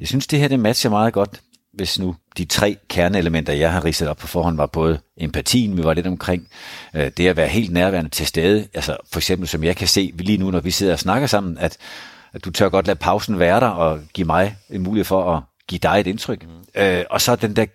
[0.00, 1.40] Jeg synes, det her det matcher meget godt,
[1.76, 5.84] hvis nu de tre kerneelementer, jeg har ridset op på forhånd, var både empatien, vi
[5.84, 6.48] var lidt omkring,
[6.94, 10.12] øh, det at være helt nærværende til stede, altså for eksempel som jeg kan se
[10.18, 11.78] lige nu, når vi sidder og snakker sammen, at
[12.34, 15.42] at du tør godt lade pausen være der og give mig en mulighed for at
[15.68, 16.46] give dig et indtryk.
[16.46, 16.82] Mm.
[16.82, 17.66] Øh, og så den der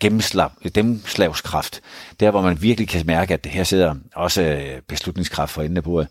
[0.73, 1.81] gennemslavskraft,
[2.19, 5.83] der hvor man virkelig kan mærke, at her sidder også øh, beslutningskraft for enden af
[5.83, 6.07] bordet,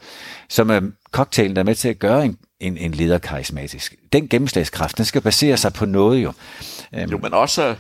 [0.48, 0.80] som er
[1.12, 3.94] cocktailen, der er med til at gøre en, en, en leder karismatisk.
[4.12, 6.32] Den gennemslagskraft, den skal basere sig på noget jo.
[6.94, 7.10] Øhm.
[7.10, 7.76] Jo, men også,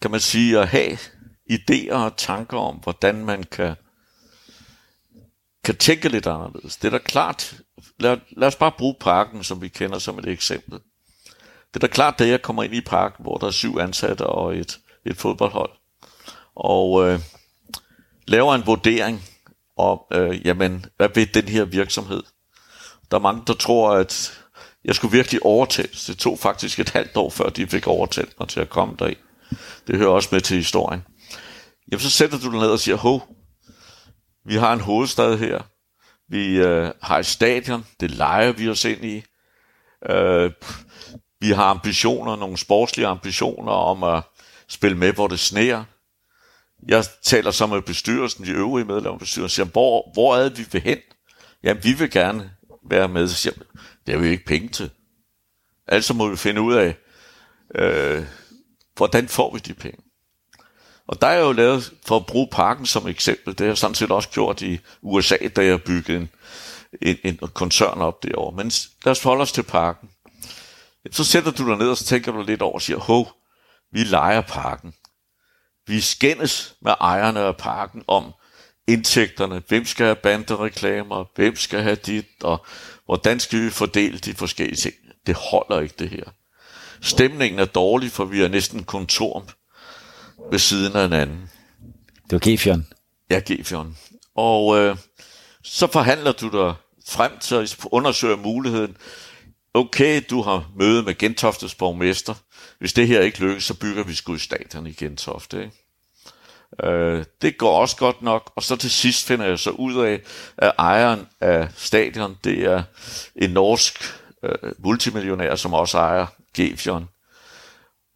[0.00, 0.98] kan man sige, at have
[1.52, 3.74] idéer og tanker om, hvordan man kan,
[5.64, 6.76] kan tænke lidt anderledes.
[6.76, 7.54] Det er da klart,
[8.00, 10.80] lad, lad os bare bruge parken, som vi kender som et eksempel.
[11.74, 14.26] Det er da klart, da jeg kommer ind i parken, hvor der er syv ansatte
[14.26, 15.70] og et, et fodboldhold,
[16.54, 17.20] og øh,
[18.26, 19.22] laver en vurdering
[19.76, 22.22] om, øh, jamen, hvad vil den her virksomhed?
[23.10, 24.43] Der er mange, der tror, at
[24.84, 26.04] jeg skulle virkelig overtales.
[26.04, 29.16] Det tog faktisk et halvt år, før de fik overtalt mig til at komme deri.
[29.86, 31.04] Det hører også med til historien.
[31.90, 33.28] Jamen, så sætter du dig ned og siger, hov,
[34.46, 35.62] vi har en hovedstad her.
[36.28, 37.86] Vi øh, har et stadion.
[38.00, 39.24] Det leger vi os ind i.
[40.10, 40.50] Øh,
[41.40, 44.22] vi har ambitioner, nogle sportslige ambitioner om at
[44.68, 45.84] spille med, hvor det sneer.
[46.88, 50.58] Jeg taler så med bestyrelsen, de øvrige medlemmer af bestyrelsen, siger, hvor, hvor er det,
[50.58, 50.98] vi vil hen?
[51.62, 52.50] Jamen, vi vil gerne
[52.90, 53.28] være med.
[53.28, 53.54] Så siger,
[54.06, 54.90] det har vi ikke penge til.
[55.86, 56.96] Altså må vi finde ud af,
[57.74, 58.24] øh,
[58.96, 59.98] hvordan får vi de penge?
[61.06, 63.94] Og der er jo lavet, for at bruge parken som eksempel, det har jeg sådan
[63.94, 66.28] set også gjort i USA, da jeg byggede en,
[67.02, 68.56] en, en koncern op derovre.
[68.56, 68.72] Men
[69.04, 70.10] lad os holde os til parken.
[71.10, 73.32] Så sætter du dig ned, og så tænker du lidt over og siger, hov,
[73.92, 74.94] vi leger parken.
[75.86, 78.32] Vi skændes med ejerne af parken om
[78.86, 79.62] indtægterne.
[79.68, 81.24] Hvem skal have bandereklamer?
[81.34, 82.26] Hvem skal have dit?
[82.42, 82.66] Og
[83.04, 84.94] hvordan skal vi fordele de forskellige ting?
[85.26, 86.24] Det holder ikke, det her.
[87.00, 89.46] Stemningen er dårlig, for vi er næsten kontor
[90.50, 91.50] ved siden af hinanden.
[92.24, 92.86] Det var Gefion.
[93.30, 93.96] Ja, Gefion.
[94.34, 94.96] Og øh,
[95.62, 96.74] så forhandler du dig
[97.08, 98.96] frem til at undersøge muligheden.
[99.74, 102.34] Okay, du har møde med Gentoftes borgmester.
[102.78, 105.64] Hvis det her ikke lykkes, så bygger vi sgu i stadion i Gentofte.
[105.64, 105.83] Ikke?
[106.82, 110.20] Øh, det går også godt nok, og så til sidst finder jeg så ud af,
[110.58, 112.82] at ejeren af stadion, det er
[113.36, 113.98] en norsk
[114.42, 117.08] øh, multimillionær, som også ejer Gefion.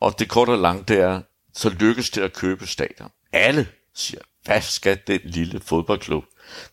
[0.00, 1.20] Og det korte og lange, det er,
[1.54, 3.10] så lykkes det at købe stadion.
[3.32, 6.24] Alle siger, hvad skal den lille fodboldklub?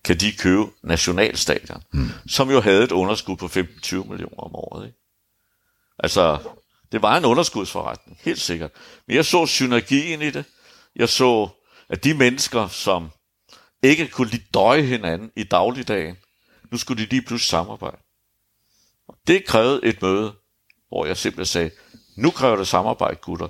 [0.04, 2.10] Kan de købe nationalstadion, mm.
[2.28, 4.86] som jo havde et underskud på 15-20 millioner om året.
[4.86, 4.98] Ikke?
[6.00, 6.38] Altså,
[6.92, 8.72] det var en underskudsforretning, helt sikkert.
[9.08, 10.46] Men jeg så synergien i det.
[10.96, 11.50] Jeg så,
[11.90, 13.10] at de mennesker, som
[13.84, 16.18] ikke kunne lide døje hinanden i dagligdagen,
[16.72, 17.98] nu skulle de lige pludselig samarbejde.
[19.08, 20.34] Og det krævede et møde,
[20.88, 21.72] hvor jeg simpelthen sagde,
[22.18, 23.48] nu kræver det samarbejde, gutter.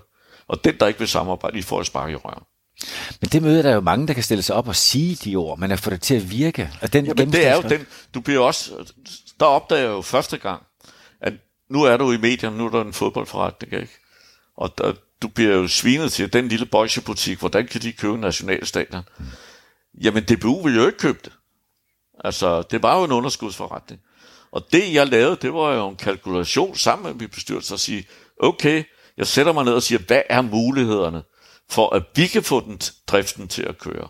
[0.47, 2.43] Og den, der ikke vil samarbejde, de får et spark i røven.
[3.21, 5.35] Men det møde der er jo mange, der kan stille sig op og sige de
[5.35, 6.71] ord, men at få det til at virke.
[6.81, 8.93] Og den Jamen, det er jo den, du bliver også,
[9.39, 10.63] der opdager jeg jo første gang,
[11.21, 11.33] at
[11.69, 13.93] nu er du i medierne, nu er der en fodboldforretning, ikke?
[14.57, 16.65] Og der, du bliver jo svinet til den lille
[17.05, 19.01] butik, hvordan kan de købe nationalstaten?
[19.19, 19.25] Mm.
[20.01, 21.33] Jamen, DBU ville jo ikke købe det.
[22.23, 24.01] Altså, det var jo en underskudsforretning.
[24.51, 28.07] Og det, jeg lavede, det var jo en kalkulation sammen med min bestyrelse at sige,
[28.39, 28.83] okay,
[29.17, 31.23] jeg sætter mig ned og siger, hvad er mulighederne
[31.69, 34.07] for, at vi kan få den driften til at køre?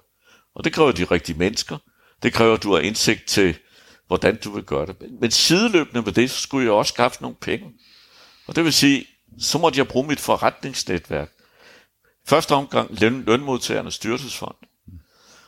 [0.55, 1.77] Og det kræver de rigtige mennesker.
[2.23, 3.57] Det kræver, at du har indsigt til,
[4.07, 4.95] hvordan du vil gøre det.
[5.21, 7.65] Men sideløbende med det, så skulle jeg også skaffe nogle penge.
[8.47, 9.05] Og det vil sige,
[9.39, 11.31] så måtte jeg bruge mit forretningsnetværk.
[12.25, 14.55] Første omgang løn, lønmodtagernes styrelsesfond.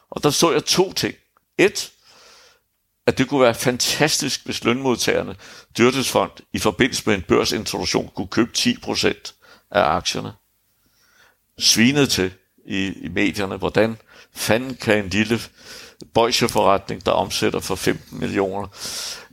[0.09, 1.15] Og der så jeg to ting.
[1.57, 1.91] Et,
[3.07, 5.35] at det kunne være fantastisk, hvis lønmodtagerne
[5.71, 9.33] styrelsesfond i forbindelse med en børsintroduktion kunne købe 10%
[9.71, 10.33] af aktierne.
[11.59, 12.33] Svinet til
[12.65, 13.97] i, i medierne, hvordan
[14.33, 15.39] fanden kan en lille
[16.13, 18.67] bøjseforretning, der omsætter for 15 millioner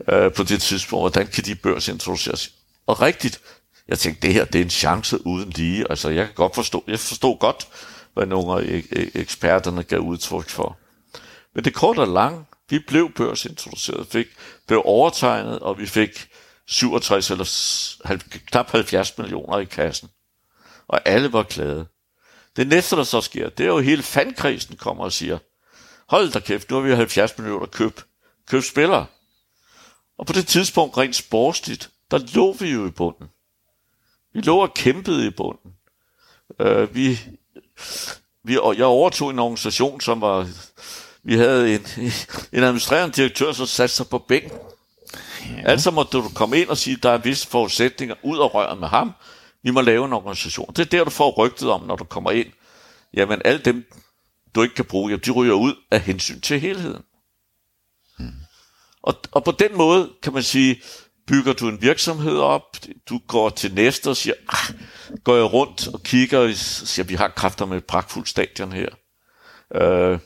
[0.09, 2.53] øh, på det tidspunkt, hvordan kan de børsintroduceres?
[2.87, 3.41] Og rigtigt,
[3.89, 5.87] jeg tænkte, det her det er en chance uden lige.
[5.91, 7.69] Altså, jeg kan godt forstå, jeg forstod godt,
[8.15, 10.79] hvad nogle af eksperterne gav udtryk for.
[11.55, 14.27] Men det korte og lange, vi blev børsintroduceret, fik,
[14.67, 16.29] blev overtegnet, og vi fik
[16.67, 17.45] 67 eller
[18.47, 20.09] knap 70 millioner i kassen
[20.89, 21.87] og alle var glade.
[22.57, 25.39] Det næste, der så sker, det er jo hele fankrisen kommer og siger,
[26.09, 28.01] hold da kæft, nu har vi 70 millioner køb,
[28.49, 29.07] køb spillere.
[30.19, 33.29] Og på det tidspunkt, rent sportsligt, der lå vi jo i bunden.
[34.35, 35.73] Vi lå og kæmpede i bunden.
[36.59, 37.21] Uh, vi,
[38.43, 40.49] vi, og jeg overtog en organisation, som var,
[41.23, 41.87] vi havde en,
[42.53, 44.59] en administrerende direktør, som satte sig på bænken.
[45.51, 45.63] Ja.
[45.65, 48.79] Altså måtte du komme ind og sige, at der er visse forudsætninger ud af røret
[48.79, 49.13] med ham,
[49.63, 50.73] vi må lave en organisation.
[50.77, 52.49] Det er der, du får rygtet om, når du kommer ind.
[53.15, 53.85] Jamen, alle dem,
[54.55, 57.03] du ikke kan bruge, de ryger ud af hensyn til helheden.
[58.19, 58.33] Hmm.
[59.03, 60.83] Og, og på den måde, kan man sige,
[61.27, 62.77] bygger du en virksomhed op,
[63.09, 64.75] du går til næste og siger, ah,
[65.25, 68.89] går jeg rundt og kigger og siger, vi har kræfter med et pragtfuldt stadion her.
[69.75, 70.19] Øh,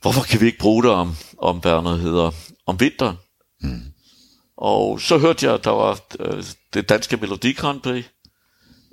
[0.00, 2.30] hvorfor kan vi ikke bruge det om, om hvad noget hedder,
[2.66, 3.16] om vinteren?
[3.60, 3.82] Hmm.
[4.56, 6.44] Og så hørte jeg, at der var øh,
[6.74, 8.04] det danske Melodi Grand Prix,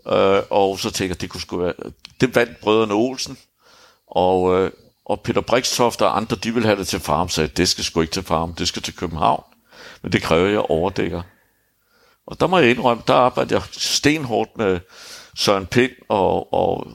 [0.07, 1.73] øh, og så tænkte jeg, det kunne sgu være,
[2.21, 3.37] det vandt brødrene Olsen,
[4.07, 4.71] og, øh,
[5.05, 8.01] og Peter Brikstoft og andre, de ville have det til farm, sagde, det skal sgu
[8.01, 9.43] ikke til farm, det skal til København,
[10.01, 11.21] men det kræver, jeg overdækker.
[12.27, 14.79] Og der må jeg indrømme, der arbejder jeg stenhårdt med
[15.35, 16.87] Søren Pind og, og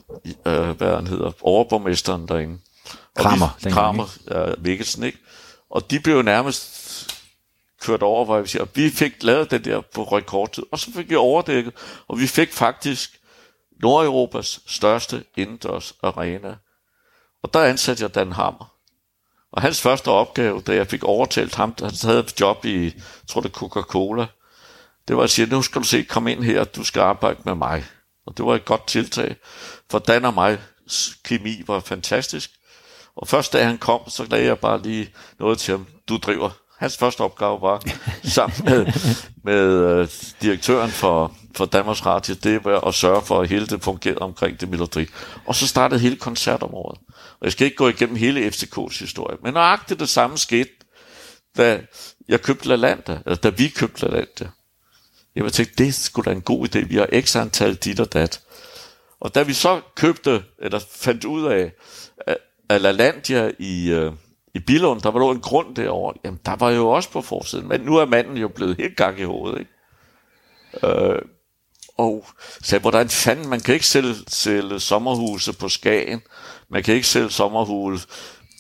[0.47, 2.59] øh, hvad han hedder, overborgmesteren derinde.
[3.17, 3.47] Kramer.
[3.47, 5.19] Og vi, Kramer, ja, Mikkelsen, ikke?
[5.71, 7.15] Og de blev nærmest
[7.81, 10.79] kørt over, hvor jeg vil sige, og vi fik lavet det der på rekordtid, og
[10.79, 11.73] så fik vi overdækket,
[12.09, 13.21] og vi fik faktisk
[13.83, 16.57] Nordeuropas største indendørs arena.
[17.43, 18.74] Og der ansatte jeg Dan Hammer.
[19.55, 22.93] Og hans første opgave, da jeg fik overtalt ham, han havde et job i, jeg
[23.29, 24.27] tror det Coca-Cola,
[25.09, 27.55] det var at sige, nu skal du se, kom ind her, du skal arbejde med
[27.55, 27.85] mig.
[28.27, 29.37] Og det var et godt tiltag,
[29.91, 30.59] for Dan og mig
[31.25, 32.51] kemi var fantastisk.
[33.17, 35.87] Og først da han kom, så lagde jeg bare lige noget til ham.
[36.09, 36.51] Du driver.
[36.79, 37.83] Hans første opgave var
[38.25, 38.87] sammen med,
[39.51, 40.09] med uh,
[40.43, 44.61] direktøren for, for Danmarks Radio, det var at sørge for, at hele det fungerede omkring
[44.61, 45.07] det melodi.
[45.47, 47.01] Og så startede hele koncertområdet.
[47.41, 50.71] Og jeg skal ikke gå igennem hele FCK's historie, men nøjagtigt det samme skete,
[51.57, 51.81] da
[52.29, 54.49] jeg købte Lalanda, eller da vi købte LaLandia.
[55.37, 56.87] Jeg tænkte, det skulle da en god idé.
[56.89, 58.41] Vi har x antal dit og dat.
[59.21, 61.73] Og da vi så købte, eller fandt ud af,
[62.69, 64.13] at LaLandia i, øh,
[64.55, 67.69] i Bilund, der var jo en grund derovre, jamen der var jo også på forsiden,
[67.69, 69.71] men nu er manden jo blevet helt gang i hovedet, ikke?
[70.87, 71.23] Øh,
[71.99, 72.27] og
[72.63, 76.23] sagde, hvordan fanden, man kan ikke sælge, sælge sommerhuse på Skagen,
[76.69, 78.07] man kan ikke sælge sommerhuse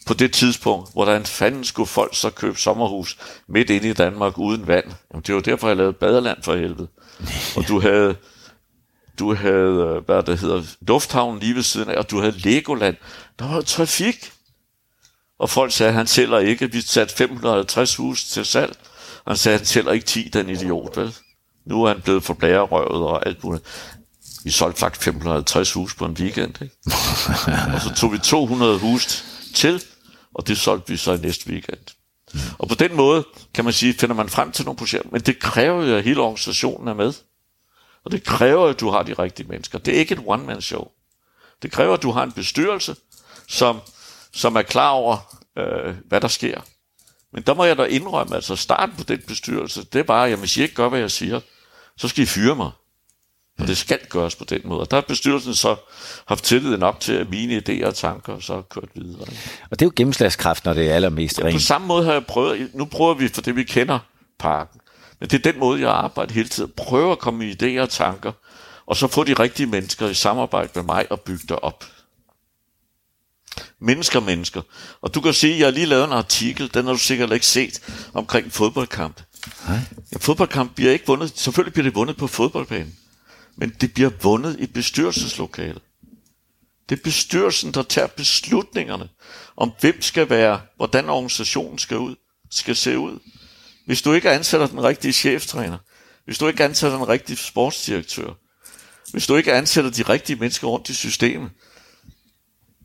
[0.06, 4.66] på det tidspunkt, hvordan fanden skulle folk så købe sommerhus midt inde i Danmark uden
[4.66, 4.84] vand?
[5.12, 6.88] Jamen, det var derfor, jeg lavede badeland for helvede.
[7.56, 8.16] Og du havde,
[9.18, 12.96] du havde, øh, hvad det hedder, lufthavnen lige ved siden af, og du havde Legoland.
[13.38, 14.32] Der var trafik.
[15.38, 16.72] Og folk sagde, at han sælger ikke.
[16.72, 18.76] Vi satte 550 hus til salg.
[19.24, 21.14] Og han sagde, at han sælger ikke 10, den idiot, vel?
[21.66, 23.64] Nu er han blevet for blærerøvet og alt muligt.
[24.44, 26.74] Vi solgte faktisk 550 hus på en weekend, ikke?
[27.74, 29.82] og så tog vi 200 hus til,
[30.34, 31.78] og det solgte vi så i næste weekend.
[32.34, 32.40] Mm.
[32.58, 35.38] Og på den måde, kan man sige, finder man frem til nogle projekter, men det
[35.38, 37.12] kræver jo, at hele organisationen er med.
[38.04, 39.78] Og det kræver, at du har de rigtige mennesker.
[39.78, 40.88] Det er ikke et one-man-show.
[41.62, 42.96] Det kræver, at du har en bestyrelse,
[43.48, 43.80] som,
[44.32, 46.60] som er klar over, øh, hvad der sker.
[47.32, 50.38] Men der må jeg da indrømme, altså starten på den bestyrelse, det er bare, at
[50.38, 51.40] hvis I ikke gør, hvad jeg siger,
[51.98, 52.70] så skal I fyre mig.
[53.58, 54.80] Og det skal gøres på den måde.
[54.80, 55.76] Og der har bestyrelsen så
[56.26, 59.20] haft tillid nok til, at mine idéer og tanker så er kørt videre.
[59.70, 62.26] Og det er jo gennemslagskraft, når det er allermest ja, På samme måde har jeg
[62.26, 63.98] prøvet, nu prøver vi for det, vi kender
[64.38, 64.80] parken.
[65.20, 66.72] Men det er den måde, jeg arbejder hele tiden.
[66.76, 68.32] Prøver at komme med idéer og tanker,
[68.86, 71.84] og så få de rigtige mennesker i samarbejde med mig og bygge det op.
[73.80, 74.62] Mennesker, mennesker.
[75.00, 77.32] Og du kan sige, at jeg har lige lavet en artikel, den har du sikkert
[77.32, 77.80] ikke set,
[78.14, 79.20] omkring fodboldkamp.
[79.68, 79.80] Nej.
[80.20, 82.96] Fodboldkamp bliver ikke vundet, selvfølgelig bliver det vundet på fodboldbanen
[83.56, 85.82] men det bliver vundet i bestyrelseslokalet.
[86.88, 89.08] Det er bestyrelsen, der tager beslutningerne
[89.56, 92.16] om, hvem skal være, hvordan organisationen skal, ud,
[92.50, 93.18] skal se ud.
[93.86, 95.78] Hvis du ikke ansætter den rigtige cheftræner,
[96.24, 98.32] hvis du ikke ansætter den rigtige sportsdirektør,
[99.10, 101.50] hvis du ikke ansætter de rigtige mennesker rundt i systemet,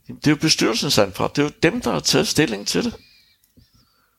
[0.07, 1.27] det er jo bestyrelsens ansvar.
[1.27, 2.95] Det er jo dem, der har taget stilling til det.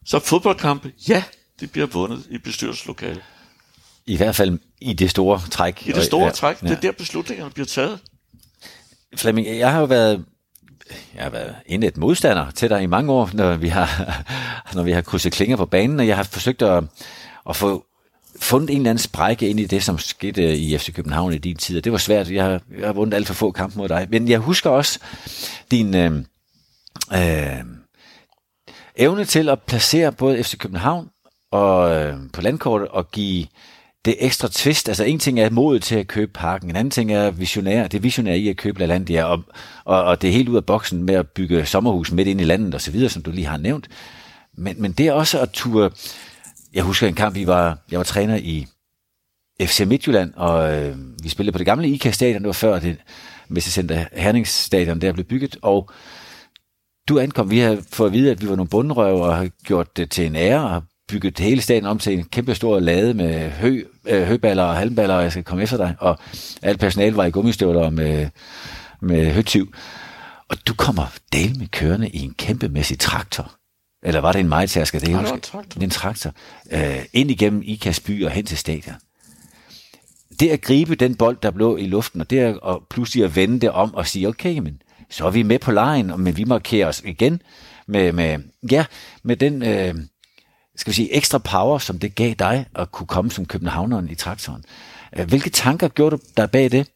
[0.07, 1.25] Så fodboldkampe, ja,
[1.61, 3.23] det bliver vundet i bestyrelseslokalet.
[4.07, 5.87] I hvert fald i det store træk.
[5.87, 6.61] I det store ja, træk.
[6.61, 7.99] Det er der beslutningerne bliver taget.
[9.17, 10.25] Flemming, jeg har jo været
[11.15, 14.23] jeg har været et modstander til dig i mange år, når vi har,
[14.75, 16.85] når vi har krydset klinger på banen, og jeg har forsøgt at,
[17.49, 17.85] at få
[18.41, 21.57] fundet en eller anden sprække ind i det, som skete i FC København i din
[21.57, 22.31] tid, og det var svært.
[22.31, 24.07] Jeg har, jeg har vundet alt for få kampe mod dig.
[24.11, 24.99] Men jeg husker også
[25.71, 26.13] din øh,
[27.15, 27.65] øh,
[28.97, 31.09] evne til at placere både FC København
[31.53, 33.47] og øh, på landkortet og give
[34.05, 34.89] det ekstra twist.
[34.89, 38.03] Altså en ting er modet til at købe parken, en anden ting er visionær, det
[38.03, 39.43] visionære i at købe LaLandia, og,
[39.85, 42.45] og, og det er helt ud af boksen med at bygge sommerhus midt ind i
[42.45, 43.89] landet og så videre, som du lige har nævnt.
[44.57, 45.91] Men, men det er også at ture...
[46.73, 48.67] Jeg husker en kamp, vi var, jeg var træner i
[49.63, 52.97] FC Midtjylland, og øh, vi spillede på det gamle IK-stadion, det var før det
[53.49, 55.91] Messecenter Herningsstadion der blev bygget, og
[57.09, 59.97] du ankom, vi havde fået at vide, at vi var nogle bundrøve og har gjort
[59.97, 63.51] det til en ære, og bygget hele staden om til en kæmpe stor lade med
[63.51, 65.97] hø, øh, høballer og halmballer, og jeg skal komme efter dig.
[65.99, 66.19] Og
[66.63, 68.29] alt personale var i gummistøvler med,
[69.03, 69.73] med høtyv.
[70.49, 73.53] Og du kommer del med kørende i en kæmpemæssig traktor.
[74.03, 74.99] Eller var det en majtasker?
[74.99, 75.81] Det, det var en traktor.
[75.81, 76.33] En traktor.
[76.73, 78.95] Øh, ind igennem Ikas by og hen til stadion.
[80.41, 83.61] Det at gribe den bold, der blev i luften, og det at pludselig at vende
[83.61, 86.87] det om og sige, okay, men så er vi med på lejen, men vi markerer
[86.89, 87.43] os igen
[87.87, 88.39] med, med,
[88.71, 88.85] ja,
[89.23, 89.95] med den øh,
[90.81, 94.15] skal vi sige, ekstra power, som det gav dig at kunne komme som københavneren i
[94.15, 94.65] traktoren.
[95.17, 96.87] Øh, hvilke tanker gjorde du der bag det?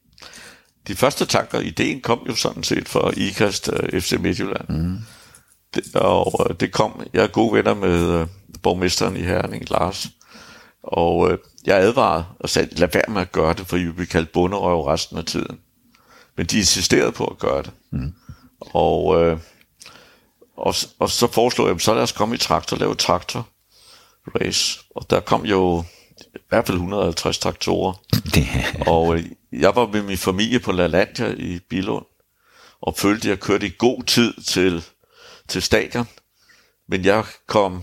[0.88, 4.68] De første tanker, ideen kom jo sådan set fra IKAST øh, FC Midtjylland.
[4.68, 4.98] Mm.
[5.74, 8.26] Det, og uh, det kom, jeg er gode venner med
[8.62, 10.08] borgmesteren i Herning, Lars.
[10.82, 14.06] Og jeg advarede og sagde, lad være med at gøre det, for I vil blive
[14.06, 15.58] kaldt bunderøv resten af tiden.
[16.36, 17.70] Men de insisterede på at gøre det.
[17.92, 18.12] Mm.
[18.60, 19.04] Og,
[20.56, 23.48] og, og så foreslog jeg, så lad os komme i traktor, lave traktor
[24.26, 24.80] race.
[24.90, 25.84] Og der kom jo
[26.34, 27.92] i hvert fald 150 traktorer.
[28.34, 28.46] Det.
[28.86, 32.04] Og øh, jeg var med min familie på LaLandia i Bilund,
[32.80, 34.84] og følte, at jeg kørte i god tid til,
[35.48, 36.08] til stadion.
[36.88, 37.82] Men jeg kom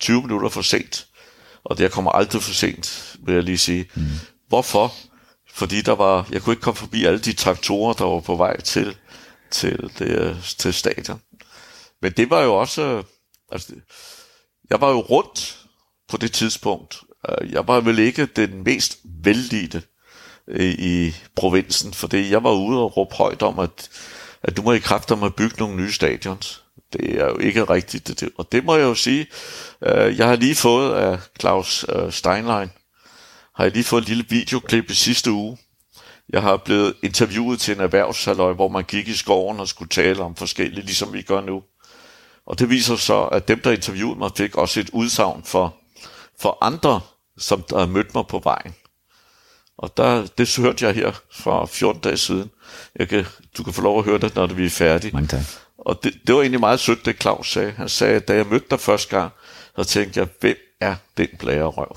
[0.00, 1.06] 20 minutter for sent,
[1.64, 3.90] og det jeg kommer aldrig for sent, vil jeg lige sige.
[3.94, 4.02] Mm.
[4.48, 4.92] Hvorfor?
[5.50, 8.60] Fordi der var, jeg kunne ikke komme forbi alle de traktorer, der var på vej
[8.60, 8.96] til,
[9.50, 11.20] til, det, til stadion.
[12.02, 13.02] Men det var jo også,
[13.52, 13.72] altså,
[14.70, 15.63] jeg var jo rundt
[16.08, 17.00] på det tidspunkt.
[17.28, 19.82] Øh, jeg var vel ikke den mest vældige
[20.48, 23.90] øh, i provinsen, fordi jeg var ude og råbe højt om, at,
[24.42, 26.62] at du må i kraft om at bygge nogle nye stadions.
[26.92, 28.20] Det er jo ikke rigtigt.
[28.20, 29.26] Det, og det må jeg jo sige.
[29.86, 32.70] Øh, jeg har lige fået af Claus Steinlein,
[33.54, 35.58] har jeg lige fået et lille videoklip i sidste uge.
[36.28, 40.22] Jeg har blevet interviewet til en erhvervssaløj, hvor man gik i skoven og skulle tale
[40.22, 41.62] om forskellige, ligesom vi gør nu.
[42.46, 45.76] Og det viser så, at dem, der interviewede mig, fik også et udsagn for,
[46.40, 47.00] for andre,
[47.38, 48.74] som der har mødt mig på vejen.
[49.78, 52.50] Og der, det hørte jeg her for 14 dage siden.
[52.96, 53.26] Jeg kan,
[53.58, 55.12] du kan få lov at høre det, når vi er færdige.
[55.12, 55.42] Mange tak.
[55.78, 57.70] Og det, det var egentlig meget sødt, det Claus sagde.
[57.70, 59.32] Han sagde, at da jeg mødte dig første gang,
[59.76, 61.96] så tænkte jeg, hvem er den blærerøv?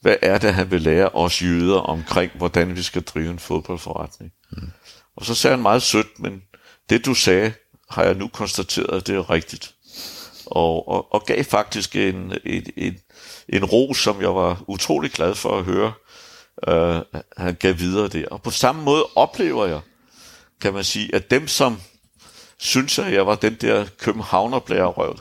[0.00, 4.32] Hvad er det, han vil lære os jøder omkring, hvordan vi skal drive en fodboldforretning?
[4.50, 4.70] Mm.
[5.16, 6.42] Og så sagde han meget sødt, men
[6.90, 7.52] det du sagde,
[7.90, 9.74] har jeg nu konstateret, at det er rigtigt.
[10.46, 12.96] Og, og, og gav faktisk en, en, en,
[13.48, 15.92] en ros, som jeg var utrolig glad for at høre,
[16.68, 18.28] øh, han gav videre der.
[18.28, 19.80] Og på samme måde oplever jeg,
[20.60, 21.80] kan man sige, at dem, som
[22.58, 25.18] synes, at jeg var den der københavnerblærerøv,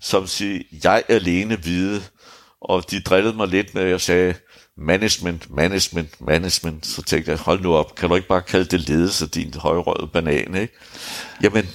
[0.00, 2.02] som siger, jeg alene hvide,
[2.60, 4.34] og de drillede mig lidt med, at jeg sagde,
[4.76, 6.86] management, management, management.
[6.86, 10.08] Så tænkte jeg, hold nu op, kan du ikke bare kalde det ledelse, din højrøde
[10.12, 10.74] banan, ikke?
[11.42, 11.68] Jamen,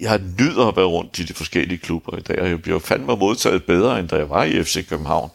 [0.00, 3.16] jeg nyder at være rundt i de forskellige klubber i dag, og jeg bliver fandme
[3.16, 5.30] modtaget bedre, end da jeg var i FC København.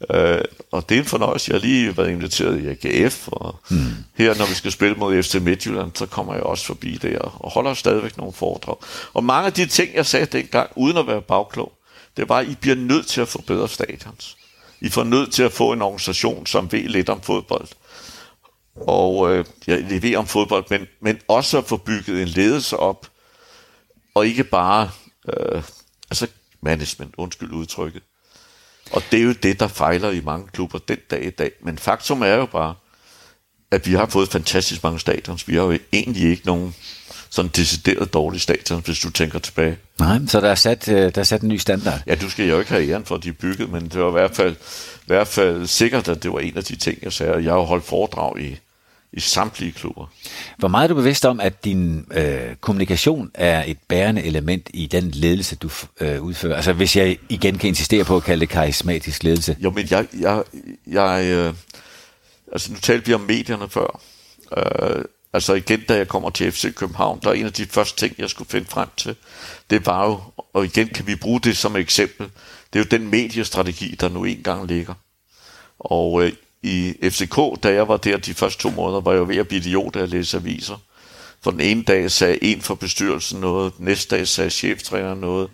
[0.00, 0.40] Uh,
[0.72, 1.52] og det er en fornøjelse.
[1.52, 3.78] Jeg har lige været inviteret i AGF, og mm.
[4.14, 7.50] her, når vi skal spille mod FC Midtjylland, så kommer jeg også forbi der, og
[7.50, 8.76] holder stadigvæk nogle foredrag.
[9.14, 11.72] Og mange af de ting, jeg sagde dengang, uden at være bagklog,
[12.16, 14.36] det var, at I bliver nødt til at forbedre stadions.
[14.80, 17.68] I får nødt til at få en organisation, som ved lidt om fodbold.
[18.76, 23.06] Og øh, jeg ved om fodbold, men, men også at få bygget en ledelse op,
[24.18, 24.90] og ikke bare
[25.28, 25.62] øh,
[26.10, 26.26] altså
[26.62, 28.02] management, undskyld udtrykket.
[28.92, 31.50] Og det er jo det, der fejler i mange klubber den dag i dag.
[31.62, 32.74] Men faktum er jo bare,
[33.70, 35.48] at vi har fået fantastisk mange stadions.
[35.48, 36.74] Vi har jo egentlig ikke nogen
[37.30, 39.78] sådan decideret dårlig stadion, hvis du tænker tilbage.
[39.98, 42.00] Nej, så der er sat, øh, der er sat en ny standard.
[42.06, 44.08] Ja, du skal jo ikke have æren for, at de er bygget, men det var
[44.08, 44.56] i hvert fald,
[44.96, 47.44] i hvert fald sikkert, at det var en af de ting, jeg sagde.
[47.44, 48.58] Jeg har holdt foredrag i,
[49.12, 50.06] i samtlige klubber.
[50.58, 54.86] Hvor meget er du bevidst om, at din øh, kommunikation er et bærende element i
[54.86, 56.56] den ledelse, du øh, udfører?
[56.56, 59.56] Altså hvis jeg igen kan insistere på at kalde det karismatisk ledelse.
[59.60, 60.42] Jo, men jeg, jeg,
[60.86, 61.54] jeg øh,
[62.52, 64.00] altså nu talte vi om medierne før.
[64.56, 68.06] Øh, Altså igen, da jeg kommer til FC København, der er en af de første
[68.06, 69.16] ting, jeg skulle finde frem til,
[69.70, 70.20] det var jo,
[70.52, 72.26] og igen kan vi bruge det som eksempel,
[72.72, 74.94] det er jo den mediestrategi, der nu engang ligger.
[75.78, 76.32] Og øh,
[76.62, 79.60] i FCK, da jeg var der de første to måneder, var jeg ved at blive
[79.60, 80.76] idiot af at læse aviser.
[81.40, 85.50] For den ene dag sagde en for bestyrelsen noget, næste dag sagde cheftræneren noget,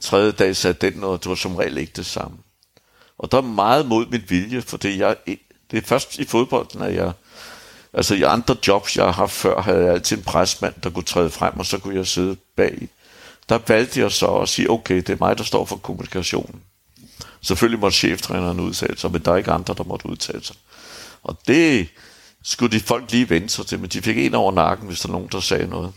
[0.00, 2.36] tredje dag sagde den noget, det var som regel ikke det samme.
[3.18, 5.16] Og der er meget mod min vilje, for det, jeg,
[5.70, 7.12] det er først i fodbolden, at jeg
[7.94, 11.02] Altså i andre jobs, jeg har haft før, havde jeg altid en presmand, der kunne
[11.02, 12.88] træde frem, og så kunne jeg sidde bag.
[13.48, 16.62] Der valgte jeg så at sige, okay, det er mig, der står for kommunikationen.
[17.40, 20.56] Selvfølgelig måtte cheftræneren udtale sig, men der er ikke andre, der måtte udtale sig.
[21.22, 21.88] Og det
[22.42, 25.08] skulle de folk lige vente sig til, men de fik en over nakken, hvis der
[25.08, 25.92] er nogen, der sagde noget.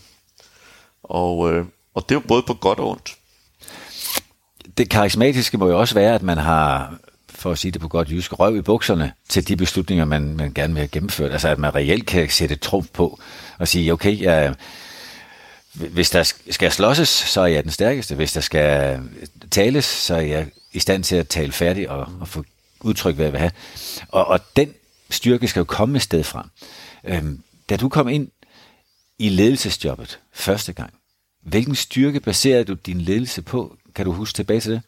[1.02, 1.64] Og, øh,
[1.94, 3.16] og det var både på godt og ondt.
[4.78, 6.94] Det karismatiske må jo også være, at man har
[7.28, 10.52] for at sige det på godt jysk, røv i bukserne til de beslutninger, man, man
[10.54, 11.32] gerne vil have gennemført.
[11.32, 13.20] Altså at man reelt kan sætte trumf på
[13.58, 14.54] og sige, okay, jeg,
[15.72, 18.14] hvis der skal slåsses, så er jeg den stærkeste.
[18.14, 19.00] Hvis der skal
[19.50, 20.46] tales, så er jeg
[20.78, 22.44] i stand til at tale færdig og, og få
[22.80, 23.52] udtryk, hvad jeg vil have.
[24.08, 24.74] Og, og den
[25.10, 26.48] styrke skal jo komme et sted fra.
[27.04, 28.28] Øhm, da du kom ind
[29.18, 30.94] i ledelsesjobbet første gang,
[31.42, 33.76] hvilken styrke baserede du din ledelse på?
[33.94, 34.82] Kan du huske tilbage til det?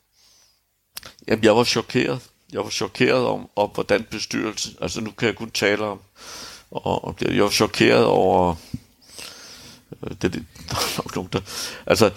[1.28, 2.20] Jamen, jeg var chokeret
[2.52, 6.00] jeg var chokeret om, om hvordan bestyrelsen, altså nu kan jeg kun tale om,
[6.70, 8.54] og, og jeg var chokeret over,
[10.02, 10.44] øh, det, det,
[11.14, 11.40] der, der,
[11.86, 12.10] altså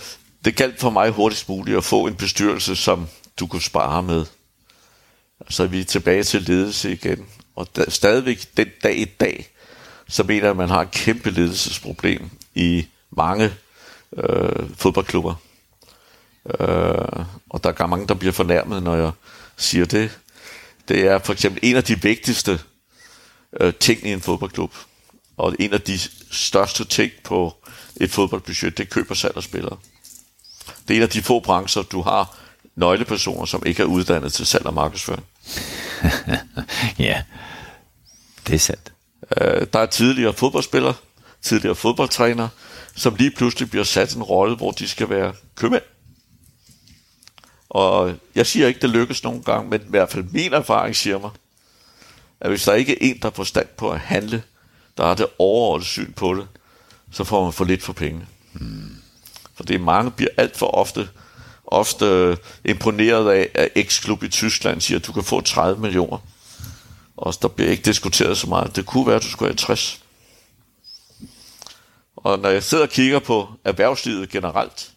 [0.46, 3.08] det galt for mig hurtigst muligt at få en bestyrelse, som
[3.40, 4.26] du kunne spare med.
[5.40, 7.26] Altså vi tilbage til ledelse igen,
[7.56, 9.50] og da, stadigvæk den dag i dag,
[10.08, 13.54] så mener jeg, at man har et kæmpe ledelsesproblem i mange
[14.18, 15.36] øh, fodboldklubber.
[16.60, 19.12] øh, og der er mange, der bliver fornærmet, når jeg
[19.58, 20.20] siger det.
[20.88, 22.60] Det er for eksempel en af de vigtigste
[23.60, 24.74] øh, ting i en fodboldklub,
[25.38, 26.00] og en af de
[26.32, 27.56] største ting på
[27.98, 29.78] et fodboldbudget, det køber salg af spillere.
[30.88, 32.40] Det er en af de få brancher, du har
[32.76, 35.26] nøglepersoner, som ikke er uddannet til salg og markedsføring.
[37.00, 37.24] ja,
[38.48, 38.94] det er sandt.
[39.42, 40.94] Øh, der er tidligere fodboldspillere,
[41.42, 42.48] tidligere fodboldtræner,
[42.96, 45.84] som lige pludselig bliver sat en rolle, hvor de skal være købmænd.
[47.70, 51.20] Og jeg siger ikke, det lykkes nogen gang, men i hvert fald min erfaring siger
[51.20, 51.32] mig,
[52.40, 54.44] at hvis der ikke er en, der er forstand på at handle,
[54.98, 56.48] der har det overordnet syn på det,
[57.12, 58.28] så får man for lidt for pengene.
[58.54, 58.96] Mm.
[59.56, 61.10] For det er mange bliver alt for ofte
[61.74, 66.18] ofte øh, imponeret af, at X-klub i Tyskland siger, at du kan få 30 millioner.
[67.18, 68.76] Og der bliver ikke diskuteret så meget.
[68.76, 70.04] Det kunne være, at du skulle have 60.
[72.16, 74.92] Og når jeg sidder og kigger på erhvervslivet generelt,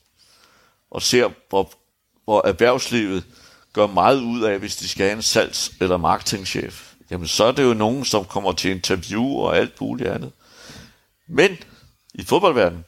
[0.90, 1.72] og ser, hvor,
[2.24, 3.24] hvor erhvervslivet
[3.72, 7.52] gør meget ud af, hvis de skal have en salgs- eller marketingchef, jamen så er
[7.52, 10.32] det jo nogen, som kommer til interview og alt muligt andet.
[11.28, 11.58] Men
[12.14, 12.84] i fodboldverdenen,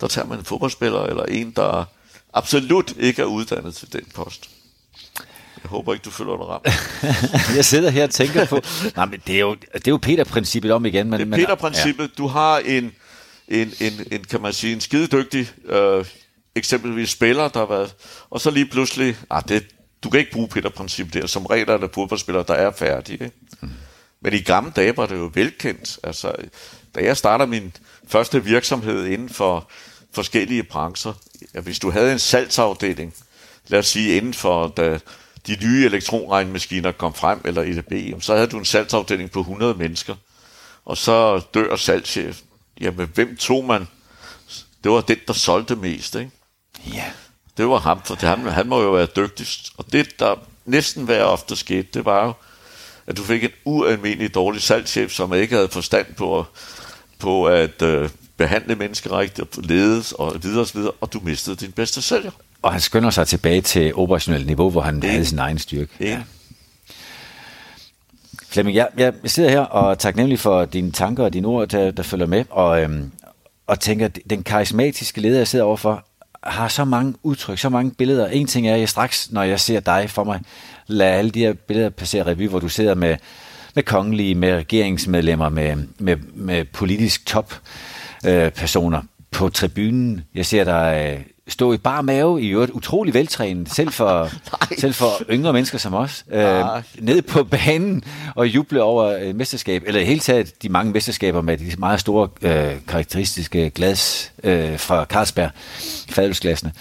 [0.00, 1.84] der tager man en fodboldspiller, eller en, der
[2.34, 4.50] absolut ikke er uddannet til den post.
[5.62, 7.56] Jeg håber ikke, du føler dig ramt.
[7.56, 8.60] jeg sidder her og tænker på...
[8.96, 11.10] Nej, men det er jo, det er jo Peter-princippet om igen.
[11.10, 12.02] Men, det er Peter-princippet.
[12.02, 12.08] Ja.
[12.18, 12.92] Du har en,
[13.48, 16.04] en, en, en, kan man sige, en skidedygtig øh,
[16.54, 17.94] eksempelvis spiller, der har været...
[18.30, 19.16] Og så lige pludselig...
[19.30, 19.66] Ah, det,
[20.04, 21.26] du kan ikke bruge Peter-princippet der.
[21.26, 23.24] Som regel er der fodboldspillere, der er færdige.
[23.24, 23.36] Ikke?
[23.60, 23.70] Mm.
[24.20, 25.98] Men i gamle dage var det jo velkendt.
[26.02, 26.32] Altså,
[26.94, 27.72] da jeg starter min
[28.08, 29.70] første virksomhed inden for
[30.12, 31.12] forskellige brancher,
[31.62, 33.14] hvis du havde en salgsafdeling,
[33.68, 34.98] lad os sige inden for da
[35.46, 40.14] de nye elektronregnmaskiner kom frem, eller EDB, så havde du en salgsafdeling på 100 mennesker,
[40.84, 42.46] og så dør salgschefen.
[42.80, 43.88] Jamen, hvem tog man?
[44.84, 46.30] Det var den, der solgte mest, ikke?
[46.94, 47.04] Ja.
[47.56, 49.72] Det var ham, for han, han må jo være dygtigst.
[49.76, 52.32] Og det, der næsten hver ofte skete, det var jo,
[53.06, 56.46] at du fik en ualmindelig dårlig salgschef, som ikke havde forstand på,
[57.18, 58.10] på at øh,
[58.42, 62.30] behandle mennesker rigtigt, og ledes og videre og videre, og du mistede din bedste sælger.
[62.62, 65.10] Og han skynder sig tilbage til operationelt niveau, hvor han det.
[65.10, 65.92] havde sin egen styrke.
[66.00, 66.22] Ja.
[68.48, 71.90] Flemming, jeg, jeg sidder her og er taknemmelig for dine tanker og dine ord, der,
[71.90, 73.10] der følger med, og, øhm,
[73.66, 76.04] og tænker, at den karismatiske leder, jeg sidder overfor,
[76.42, 78.26] har så mange udtryk, så mange billeder.
[78.26, 80.40] En ting er, at jeg straks, når jeg ser dig for mig,
[80.86, 83.16] lader alle de her billeder passere revy, hvor du sidder med,
[83.74, 87.54] med kongelige, med regeringsmedlemmer, med, med, med politisk top
[88.26, 90.24] øh, personer på tribunen.
[90.34, 94.28] Jeg ser dig øh, stå i bar mave, i øvrigt utrolig veltrænet, selv for,
[94.80, 96.64] selv for yngre mennesker som os, øh,
[96.98, 98.04] ned på banen
[98.34, 102.00] og juble over øh, mesterskab, eller i hele taget de mange mesterskaber med de meget
[102.00, 105.50] store øh, karakteristiske glas øh, fra Carlsberg,
[106.08, 106.72] fadelsglasene.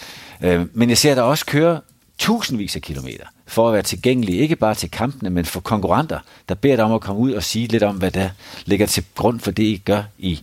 [0.41, 1.81] Øh, men jeg ser dig også køre
[2.17, 6.19] tusindvis af kilometer for at være tilgængelig, ikke bare til kampene, men for konkurrenter,
[6.49, 8.29] der beder dig om at komme ud og sige lidt om, hvad der
[8.65, 10.41] ligger til grund for det, I gør i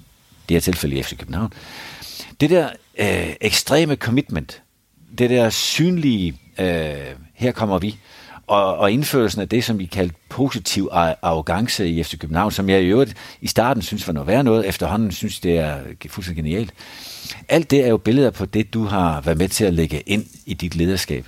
[0.49, 1.53] det her tilfælde i FC København.
[2.41, 2.69] Det der
[2.99, 4.63] øh, ekstreme commitment,
[5.19, 6.95] det der synlige, øh,
[7.35, 7.99] her kommer vi,
[8.49, 12.83] og, og indførelsen af det, som vi kaldte positiv arrogance i FC København, som jeg
[12.83, 15.79] i øvrigt i starten synes var noget værd noget, efterhånden synes det er
[16.09, 16.75] fuldstændig genialt.
[17.49, 20.27] Alt det er jo billeder på det, du har været med til at lægge ind
[20.47, 21.27] i dit lederskab.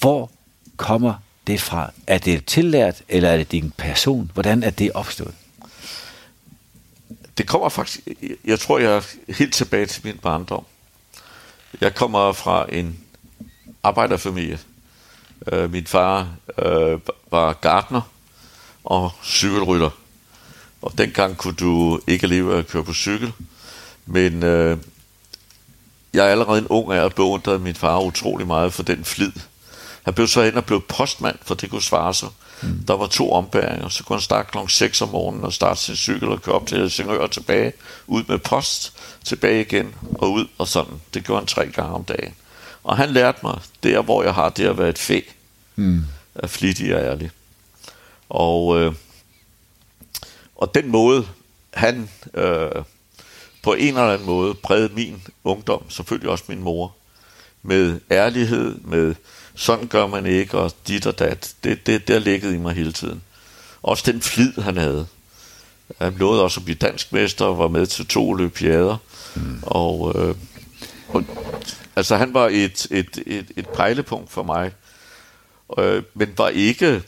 [0.00, 0.30] Hvor
[0.76, 1.14] kommer
[1.46, 1.92] det fra?
[2.06, 4.30] Er det tillært, eller er det din person?
[4.34, 5.34] Hvordan er det opstået?
[7.38, 8.00] Det kommer faktisk,
[8.44, 10.64] jeg tror, jeg er helt tilbage til min barndom.
[11.80, 12.98] Jeg kommer fra en
[13.82, 14.58] arbejderfamilie.
[15.52, 16.28] Øh, min far
[16.58, 16.98] øh,
[17.30, 18.00] var gartner
[18.84, 19.90] og cykelrytter.
[20.82, 23.32] Og dengang kunne du ikke leve af at køre på cykel.
[24.06, 24.78] Men øh,
[26.12, 29.32] jeg er allerede en ung af at beundre min far utrolig meget for den flid.
[30.02, 32.28] Han blev så hen og blev postmand, for det kunne svare sig.
[32.64, 32.84] Mm.
[32.86, 34.58] Der var to ombæringer, så kunne han starte kl.
[34.68, 37.72] 6 om morgenen og starte sin cykel og køre op til Helsingør og tilbage,
[38.06, 38.92] ud med post,
[39.24, 41.00] tilbage igen og ud og sådan.
[41.14, 42.34] Det gjorde han tre gange om dagen.
[42.84, 45.20] Og han lærte mig, der hvor jeg har det at være et fæ,
[45.76, 46.04] mm.
[46.34, 47.30] er flittig og ærlig.
[48.28, 48.94] Og, øh,
[50.56, 51.26] og den måde,
[51.74, 52.82] han øh,
[53.62, 56.94] på en eller anden måde prægede min ungdom, selvfølgelig også min mor,
[57.62, 59.14] med ærlighed, med
[59.54, 61.54] sådan gør man ikke, og dit og dat.
[61.64, 63.22] Det, det, det har ligget i mig hele tiden.
[63.82, 65.06] Også den flid, han havde.
[66.00, 68.96] Han nåede også at blive dansk mester og var med til to olympiader.
[69.34, 69.58] Mm.
[69.62, 70.34] Og, øh,
[71.08, 71.24] og
[71.96, 74.72] altså han var et, et, et, et pejlepunkt for mig.
[75.78, 77.02] Øh, men var ikke...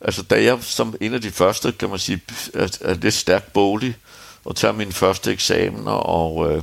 [0.00, 2.20] Altså da jeg som en af de første, kan man sige,
[2.54, 3.96] er, er lidt stærkt bolig,
[4.44, 6.62] og tager min første eksamen og øh,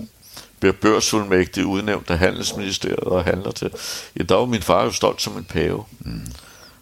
[0.61, 3.71] bliver børsfuldmægtig udnævnt af handelsministeriet og handler til.
[4.17, 5.83] Ja, der var min far jo stolt som en pave.
[5.99, 6.21] Mm.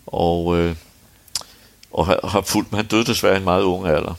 [0.07, 0.75] Og, øh,
[1.91, 4.13] og har, har fulgt, men han døde desværre i en meget ung alder.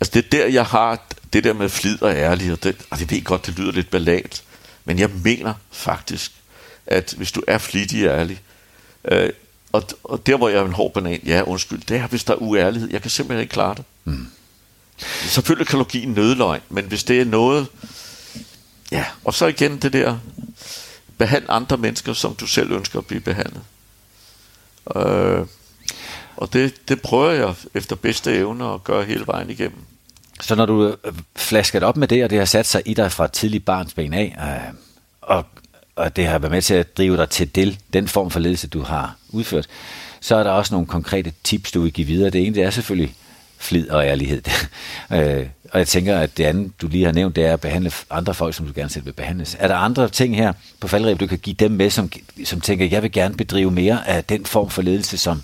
[0.00, 1.02] Altså det er der, jeg har
[1.32, 2.56] det der med flid og ærlighed.
[2.56, 4.44] Det, og det ved godt, det lyder lidt balalt.
[4.84, 6.32] Men jeg mener faktisk,
[6.86, 8.40] at hvis du er flittig og ærlig,
[9.04, 9.30] øh,
[9.72, 12.32] og, og der hvor jeg er en hård banan, ja undskyld, det er hvis der
[12.32, 12.90] er uærlighed.
[12.90, 13.84] Jeg kan simpelthen ikke klare det.
[14.04, 14.26] Mm.
[15.26, 17.66] Selvfølgelig kan du give en nødløgn, men hvis det er noget,
[18.92, 20.18] ja, og så igen det der,
[21.18, 23.62] behandle andre mennesker, som du selv ønsker at blive behandlet.
[24.96, 25.46] Øh,
[26.36, 29.78] og det, det prøver jeg efter bedste evne at gøre hele vejen igennem.
[30.40, 33.12] Så når du øh, flasket op med det, og det har sat sig i dig
[33.12, 34.74] fra tidlig barns ben af, øh,
[35.20, 35.44] og,
[35.96, 38.68] og det har været med til at drive dig til del, den form for ledelse,
[38.68, 39.68] du har udført,
[40.20, 42.30] så er der også nogle konkrete tips, du vil give videre.
[42.30, 43.14] Det ene, det er selvfølgelig
[43.58, 44.42] flid og ærlighed.
[45.12, 47.92] øh, og jeg tænker, at det andet, du lige har nævnt, det er at behandle
[48.10, 49.56] andre folk, som du gerne selv vil behandles.
[49.58, 52.10] Er der andre ting her på faldrev, du kan give dem med, som,
[52.44, 55.42] som tænker, jeg vil gerne bedrive mere af den form for ledelse, som,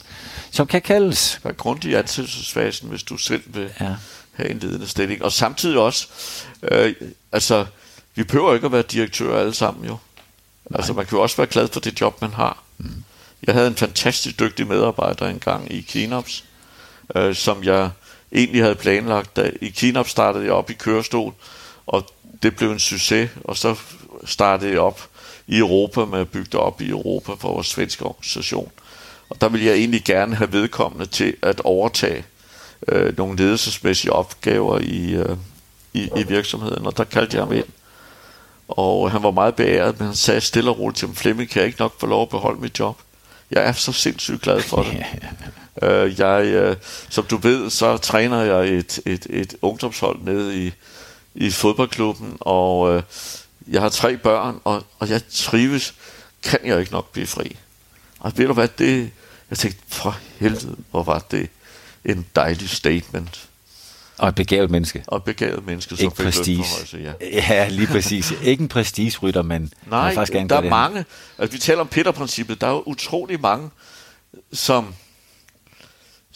[0.50, 1.40] som kan kaldes?
[1.44, 3.94] Vær grundig i ansættelsesfasen, hvis du selv vil ja.
[4.32, 5.22] have en ledende stilling.
[5.22, 6.08] Og samtidig også,
[6.62, 6.94] øh,
[7.32, 7.66] altså,
[8.14, 9.96] vi behøver ikke at være direktører alle sammen jo.
[10.70, 10.78] Nej.
[10.78, 12.62] Altså, man kan jo også være glad for det job, man har.
[12.78, 13.04] Mm.
[13.46, 16.44] Jeg havde en fantastisk dygtig medarbejder engang i Kinops,
[17.16, 17.90] øh, som jeg
[18.34, 19.36] egentlig havde planlagt.
[19.36, 21.34] Da, I Kina startede jeg op i kørestol,
[21.86, 22.06] og
[22.42, 23.76] det blev en succes, og så
[24.24, 25.08] startede jeg op
[25.46, 28.72] i Europa med at bygge det op i Europa for vores svenske organisation.
[29.28, 32.24] Og der ville jeg egentlig gerne have vedkommende til at overtage
[32.88, 35.36] øh, nogle ledelsesmæssige opgaver i, øh,
[35.92, 37.64] i, i virksomheden, og der kaldte jeg ham ind.
[38.68, 41.60] Og han var meget beæret, men han sagde stille og roligt til mig, Flemming, kan
[41.60, 42.98] jeg ikke nok få lov at beholde mit job?
[43.50, 45.04] Jeg er så sindssygt glad for det.
[45.82, 46.76] øh, jeg, øh,
[47.08, 50.72] som du ved, så træner jeg et, et, et ungdomshold nede i,
[51.34, 53.02] i fodboldklubben, og øh,
[53.68, 55.94] jeg har tre børn, og, og jeg trives.
[56.42, 57.56] Kan jeg ikke nok blive fri?
[58.20, 59.10] Og ved du hvad, det...
[59.50, 61.48] Jeg tænkte, for helvede, hvor var det
[62.04, 63.48] en dejlig statement.
[64.18, 65.04] Og et begavet menneske.
[65.06, 66.64] Og et begavet menneske, som ikke fik prestige.
[66.92, 67.12] ja.
[67.20, 68.32] ja, lige præcis.
[68.42, 70.70] ikke en prestigerytter, men Nej, faktisk der er det.
[70.70, 71.04] mange.
[71.38, 72.60] Altså, vi taler om Peter-princippet.
[72.60, 73.70] Der er jo utrolig mange,
[74.52, 74.94] som,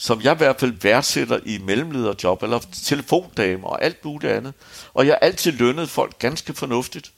[0.00, 4.54] som jeg i hvert fald værdsætter i mellemlederjob, eller telefondame og alt muligt andet.
[4.94, 7.10] Og jeg har altid lønnet folk ganske fornuftigt.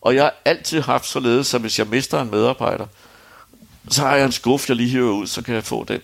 [0.00, 2.86] Og jeg har altid haft således, at hvis jeg mister en medarbejder,
[3.88, 6.00] så har jeg en skuff, jeg lige hiver ud, så kan jeg få den.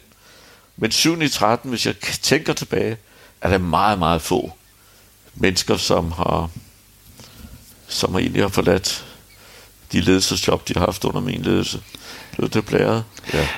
[0.76, 2.96] Men 7 i 13, hvis jeg tænker tilbage,
[3.40, 4.52] er der meget, meget få
[5.34, 6.50] mennesker, som har,
[7.88, 9.06] som har egentlig har forladt
[9.92, 11.82] de ledelsesjob, de har haft under min ledelse.
[12.36, 13.04] Det er blæret.
[13.32, 13.48] Ja.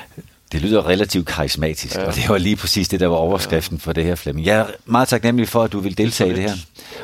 [0.53, 2.05] Det lyder relativt karismatisk, ja.
[2.05, 3.81] og det var lige præcis det, der var overskriften ja.
[3.85, 4.47] for det her, Flemming.
[4.47, 6.55] Jeg er meget taknemmelig for, at du vil deltage i det her,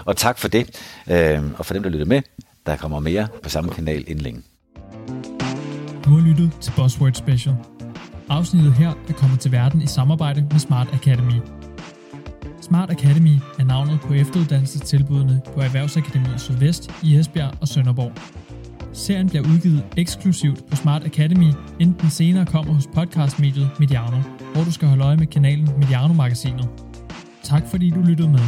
[0.06, 0.82] og tak for det.
[1.12, 2.22] Øhm, og for dem, der lytter med,
[2.66, 4.42] der kommer mere på samme kanal inden længe.
[6.06, 7.56] Du har lyttet til Buzzword Special.
[8.30, 11.42] Afsnittet her er kommet til verden i samarbejde med Smart Academy.
[12.62, 18.12] Smart Academy er navnet på efteruddannelsestilbudene på Erhvervsakademiet Sydvest i Esbjerg og Sønderborg.
[18.94, 24.18] Serien bliver udgivet eksklusivt på Smart Academy, inden den senere kommer hos podcastmediet Mediano,
[24.54, 26.70] hvor du skal holde øje med kanalen Mediano-magasinet.
[27.44, 28.40] Tak fordi du lyttede med.